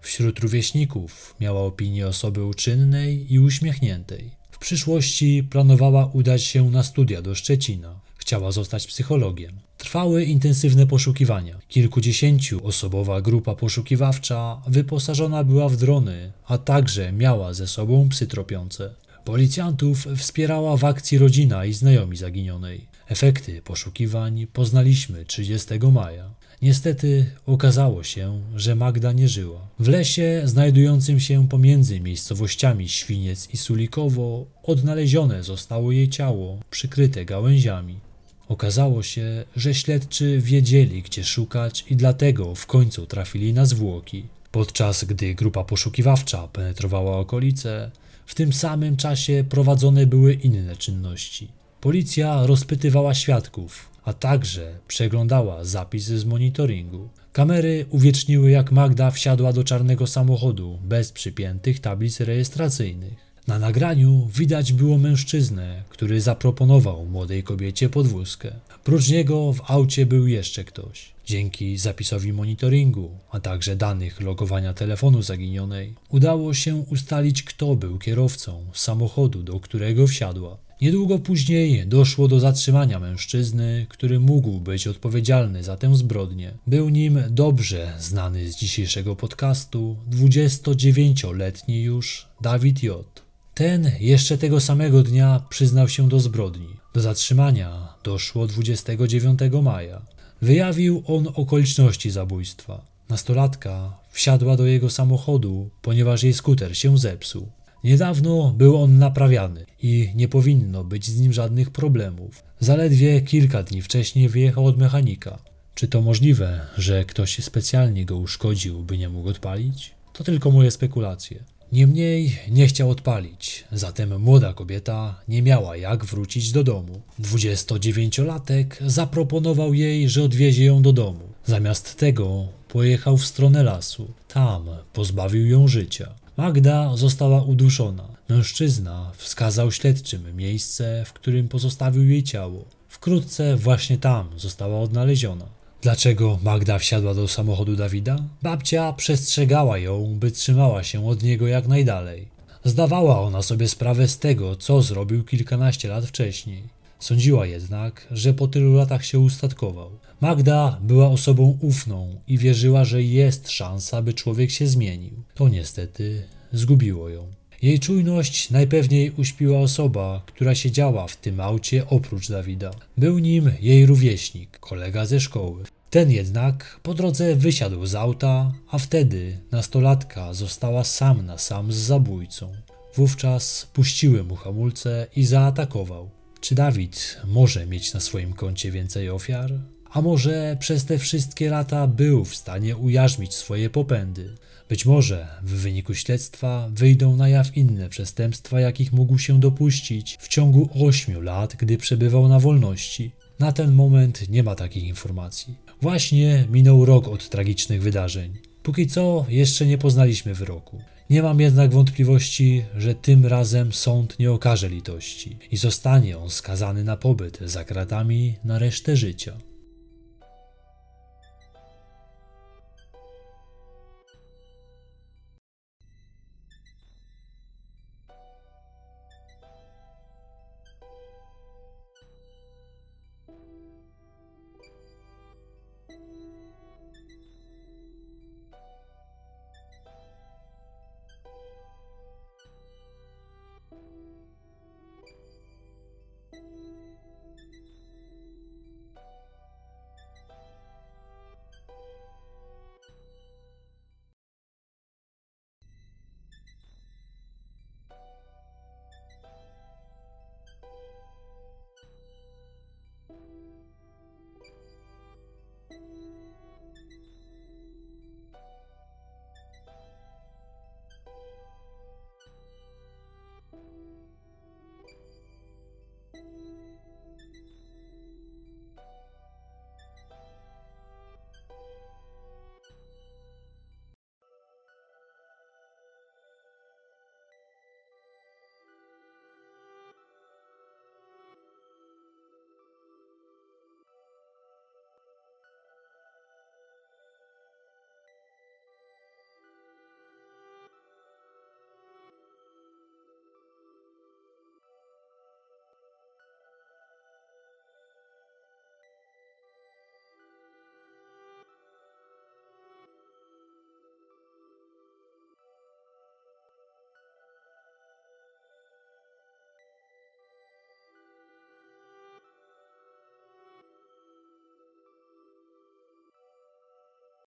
Wśród 0.00 0.38
rówieśników 0.38 1.34
miała 1.40 1.60
opinię 1.60 2.06
osoby 2.06 2.44
uczynnej 2.44 3.32
i 3.32 3.38
uśmiechniętej. 3.38 4.30
W 4.50 4.58
przyszłości 4.58 5.46
planowała 5.50 6.10
udać 6.12 6.42
się 6.42 6.70
na 6.70 6.82
studia 6.82 7.22
do 7.22 7.34
Szczecina. 7.34 8.00
Chciała 8.16 8.52
zostać 8.52 8.86
psychologiem. 8.86 9.52
Trwały 9.84 10.24
intensywne 10.24 10.86
poszukiwania. 10.86 11.58
Kilkudziesięciu 11.68 12.66
osobowa 12.66 13.20
grupa 13.20 13.54
poszukiwawcza 13.54 14.62
wyposażona 14.66 15.44
była 15.44 15.68
w 15.68 15.76
drony, 15.76 16.32
a 16.46 16.58
także 16.58 17.12
miała 17.12 17.54
ze 17.54 17.66
sobą 17.66 18.08
psy 18.08 18.26
tropiące. 18.26 18.94
Policjantów 19.24 20.06
wspierała 20.16 20.76
w 20.76 20.84
akcji 20.84 21.18
rodzina 21.18 21.64
i 21.64 21.72
znajomi 21.72 22.16
zaginionej. 22.16 22.86
Efekty 23.08 23.62
poszukiwań 23.62 24.46
poznaliśmy 24.52 25.24
30 25.24 25.68
maja. 25.92 26.30
Niestety 26.62 27.26
okazało 27.46 28.02
się, 28.02 28.42
że 28.56 28.74
Magda 28.74 29.12
nie 29.12 29.28
żyła. 29.28 29.68
W 29.78 29.88
lesie 29.88 30.42
znajdującym 30.44 31.20
się 31.20 31.48
pomiędzy 31.48 32.00
miejscowościami 32.00 32.88
Świniec 32.88 33.48
i 33.54 33.56
Sulikowo 33.56 34.46
odnalezione 34.62 35.42
zostało 35.42 35.92
jej 35.92 36.08
ciało 36.08 36.58
przykryte 36.70 37.24
gałęziami. 37.24 38.03
Okazało 38.48 39.02
się, 39.02 39.44
że 39.56 39.74
śledczy 39.74 40.40
wiedzieli, 40.40 41.02
gdzie 41.02 41.24
szukać 41.24 41.84
i 41.90 41.96
dlatego 41.96 42.54
w 42.54 42.66
końcu 42.66 43.06
trafili 43.06 43.52
na 43.52 43.64
zwłoki. 43.66 44.26
Podczas 44.50 45.04
gdy 45.04 45.34
grupa 45.34 45.64
poszukiwawcza 45.64 46.48
penetrowała 46.48 47.18
okolice, 47.18 47.90
w 48.26 48.34
tym 48.34 48.52
samym 48.52 48.96
czasie 48.96 49.44
prowadzone 49.48 50.06
były 50.06 50.34
inne 50.34 50.76
czynności. 50.76 51.48
Policja 51.80 52.46
rozpytywała 52.46 53.14
świadków, 53.14 53.88
a 54.04 54.12
także 54.12 54.78
przeglądała 54.88 55.64
zapisy 55.64 56.18
z 56.18 56.24
monitoringu. 56.24 57.08
Kamery 57.32 57.86
uwieczniły, 57.90 58.50
jak 58.50 58.72
Magda 58.72 59.10
wsiadła 59.10 59.52
do 59.52 59.64
czarnego 59.64 60.06
samochodu 60.06 60.78
bez 60.84 61.12
przypiętych 61.12 61.80
tablic 61.80 62.20
rejestracyjnych. 62.20 63.33
Na 63.46 63.58
nagraniu 63.58 64.28
widać 64.34 64.72
było 64.72 64.98
mężczyznę, 64.98 65.82
który 65.88 66.20
zaproponował 66.20 67.06
młodej 67.06 67.42
kobiecie 67.42 67.88
podwózkę. 67.88 68.52
Prócz 68.84 69.08
niego 69.08 69.52
w 69.52 69.70
aucie 69.70 70.06
był 70.06 70.26
jeszcze 70.26 70.64
ktoś. 70.64 71.12
Dzięki 71.26 71.78
zapisowi 71.78 72.32
monitoringu, 72.32 73.10
a 73.30 73.40
także 73.40 73.76
danych 73.76 74.20
logowania 74.20 74.74
telefonu 74.74 75.22
zaginionej, 75.22 75.94
udało 76.08 76.54
się 76.54 76.76
ustalić, 76.76 77.42
kto 77.42 77.76
był 77.76 77.98
kierowcą 77.98 78.64
samochodu, 78.72 79.42
do 79.42 79.60
którego 79.60 80.06
wsiadła. 80.06 80.56
Niedługo 80.80 81.18
później 81.18 81.86
doszło 81.86 82.28
do 82.28 82.40
zatrzymania 82.40 83.00
mężczyzny, 83.00 83.86
który 83.88 84.20
mógł 84.20 84.60
być 84.60 84.86
odpowiedzialny 84.86 85.62
za 85.62 85.76
tę 85.76 85.96
zbrodnię. 85.96 86.52
Był 86.66 86.88
nim 86.88 87.22
dobrze 87.30 87.92
znany 87.98 88.52
z 88.52 88.56
dzisiejszego 88.56 89.16
podcastu 89.16 89.96
29-letni 90.10 91.82
już 91.82 92.28
Dawid 92.40 92.82
J. 92.82 93.23
Ten 93.54 93.90
jeszcze 94.00 94.38
tego 94.38 94.60
samego 94.60 95.02
dnia 95.02 95.42
przyznał 95.48 95.88
się 95.88 96.08
do 96.08 96.20
zbrodni. 96.20 96.76
Do 96.94 97.00
zatrzymania 97.00 97.94
doszło 98.04 98.46
29 98.46 99.40
maja. 99.62 100.02
Wyjawił 100.42 101.02
on 101.06 101.28
okoliczności 101.34 102.10
zabójstwa. 102.10 102.84
Nastolatka 103.08 103.98
wsiadła 104.10 104.56
do 104.56 104.66
jego 104.66 104.90
samochodu, 104.90 105.70
ponieważ 105.82 106.22
jej 106.22 106.34
skuter 106.34 106.78
się 106.78 106.98
zepsuł. 106.98 107.48
Niedawno 107.84 108.54
był 108.56 108.82
on 108.82 108.98
naprawiany 108.98 109.66
i 109.82 110.12
nie 110.14 110.28
powinno 110.28 110.84
być 110.84 111.06
z 111.06 111.20
nim 111.20 111.32
żadnych 111.32 111.70
problemów. 111.70 112.42
Zaledwie 112.60 113.20
kilka 113.20 113.62
dni 113.62 113.82
wcześniej 113.82 114.28
wyjechał 114.28 114.66
od 114.66 114.78
mechanika. 114.78 115.38
Czy 115.74 115.88
to 115.88 116.02
możliwe, 116.02 116.66
że 116.78 117.04
ktoś 117.04 117.44
specjalnie 117.44 118.04
go 118.04 118.16
uszkodził, 118.16 118.82
by 118.82 118.98
nie 118.98 119.08
mógł 119.08 119.28
odpalić? 119.28 119.94
To 120.12 120.24
tylko 120.24 120.50
moje 120.50 120.70
spekulacje. 120.70 121.44
Niemniej 121.74 122.38
nie 122.50 122.66
chciał 122.66 122.90
odpalić, 122.90 123.64
zatem 123.72 124.20
młoda 124.20 124.52
kobieta 124.52 125.20
nie 125.28 125.42
miała 125.42 125.76
jak 125.76 126.04
wrócić 126.04 126.52
do 126.52 126.64
domu. 126.64 127.00
29-latek 127.20 128.66
zaproponował 128.86 129.74
jej, 129.74 130.08
że 130.08 130.22
odwiezie 130.22 130.64
ją 130.64 130.82
do 130.82 130.92
domu. 130.92 131.20
Zamiast 131.46 131.96
tego 131.96 132.48
pojechał 132.68 133.16
w 133.16 133.26
stronę 133.26 133.62
lasu. 133.62 134.08
Tam 134.28 134.64
pozbawił 134.92 135.46
ją 135.46 135.68
życia. 135.68 136.14
Magda 136.36 136.96
została 136.96 137.42
uduszona. 137.42 138.08
Mężczyzna 138.28 139.12
wskazał 139.16 139.72
śledczym 139.72 140.36
miejsce, 140.36 141.04
w 141.06 141.12
którym 141.12 141.48
pozostawił 141.48 142.08
jej 142.08 142.22
ciało. 142.22 142.64
Wkrótce 142.88 143.56
właśnie 143.56 143.98
tam 143.98 144.28
została 144.36 144.80
odnaleziona. 144.80 145.63
Dlaczego 145.84 146.38
Magda 146.42 146.78
wsiadła 146.78 147.14
do 147.14 147.28
samochodu 147.28 147.76
Dawida? 147.76 148.18
Babcia 148.42 148.92
przestrzegała 148.92 149.78
ją, 149.78 150.16
by 150.20 150.30
trzymała 150.30 150.82
się 150.82 151.06
od 151.08 151.22
niego 151.22 151.46
jak 151.46 151.68
najdalej. 151.68 152.28
Zdawała 152.64 153.20
ona 153.20 153.42
sobie 153.42 153.68
sprawę 153.68 154.08
z 154.08 154.18
tego, 154.18 154.56
co 154.56 154.82
zrobił 154.82 155.24
kilkanaście 155.24 155.88
lat 155.88 156.06
wcześniej. 156.06 156.62
Sądziła 156.98 157.46
jednak, 157.46 158.06
że 158.10 158.34
po 158.34 158.48
tylu 158.48 158.74
latach 158.74 159.04
się 159.04 159.18
ustatkował. 159.18 159.90
Magda 160.20 160.78
była 160.82 161.08
osobą 161.08 161.58
ufną 161.60 162.20
i 162.28 162.38
wierzyła, 162.38 162.84
że 162.84 163.02
jest 163.02 163.50
szansa, 163.50 164.02
by 164.02 164.14
człowiek 164.14 164.50
się 164.50 164.66
zmienił. 164.66 165.12
To 165.34 165.48
niestety 165.48 166.22
zgubiło 166.52 167.08
ją. 167.08 167.26
Jej 167.62 167.80
czujność 167.80 168.50
najpewniej 168.50 169.12
uśpiła 169.16 169.60
osoba, 169.60 170.22
która 170.26 170.54
siedziała 170.54 171.06
w 171.06 171.16
tym 171.16 171.40
aucie 171.40 171.86
oprócz 171.88 172.28
Dawida. 172.28 172.70
Był 172.98 173.18
nim 173.18 173.50
jej 173.60 173.86
rówieśnik, 173.86 174.58
kolega 174.58 175.06
ze 175.06 175.20
szkoły. 175.20 175.64
Ten 175.94 176.10
jednak 176.10 176.80
po 176.82 176.94
drodze 176.94 177.36
wysiadł 177.36 177.86
z 177.86 177.94
auta, 177.94 178.52
a 178.70 178.78
wtedy 178.78 179.38
nastolatka 179.52 180.34
została 180.34 180.84
sam 180.84 181.26
na 181.26 181.38
sam 181.38 181.72
z 181.72 181.76
zabójcą. 181.76 182.52
Wówczas 182.94 183.68
puściły 183.72 184.24
mu 184.24 184.36
hamulce 184.36 185.06
i 185.16 185.24
zaatakował. 185.24 186.10
Czy 186.40 186.54
Dawid 186.54 187.20
może 187.26 187.66
mieć 187.66 187.94
na 187.94 188.00
swoim 188.00 188.32
koncie 188.32 188.70
więcej 188.70 189.10
ofiar? 189.10 189.60
A 189.90 190.02
może 190.02 190.56
przez 190.60 190.84
te 190.84 190.98
wszystkie 190.98 191.50
lata 191.50 191.86
był 191.86 192.24
w 192.24 192.36
stanie 192.36 192.76
ujarzmić 192.76 193.34
swoje 193.34 193.70
popędy? 193.70 194.34
Być 194.68 194.86
może 194.86 195.28
w 195.42 195.50
wyniku 195.50 195.94
śledztwa 195.94 196.68
wyjdą 196.72 197.16
na 197.16 197.28
jaw 197.28 197.56
inne 197.56 197.88
przestępstwa, 197.88 198.60
jakich 198.60 198.92
mógł 198.92 199.18
się 199.18 199.40
dopuścić 199.40 200.18
w 200.20 200.28
ciągu 200.28 200.68
8 200.88 201.24
lat, 201.24 201.56
gdy 201.56 201.78
przebywał 201.78 202.28
na 202.28 202.40
wolności. 202.40 203.12
Na 203.38 203.52
ten 203.52 203.72
moment 203.72 204.28
nie 204.28 204.42
ma 204.42 204.54
takich 204.54 204.84
informacji. 204.84 205.63
Właśnie 205.84 206.44
minął 206.50 206.84
rok 206.84 207.08
od 207.08 207.28
tragicznych 207.28 207.82
wydarzeń. 207.82 208.38
Póki 208.62 208.86
co 208.86 209.26
jeszcze 209.28 209.66
nie 209.66 209.78
poznaliśmy 209.78 210.34
wyroku. 210.34 210.80
Nie 211.10 211.22
mam 211.22 211.40
jednak 211.40 211.70
wątpliwości, 211.70 212.64
że 212.76 212.94
tym 212.94 213.26
razem 213.26 213.72
sąd 213.72 214.18
nie 214.18 214.32
okaże 214.32 214.68
litości 214.68 215.36
i 215.50 215.56
zostanie 215.56 216.18
on 216.18 216.30
skazany 216.30 216.84
na 216.84 216.96
pobyt 216.96 217.38
za 217.40 217.64
kratami 217.64 218.34
na 218.44 218.58
resztę 218.58 218.96
życia. 218.96 219.36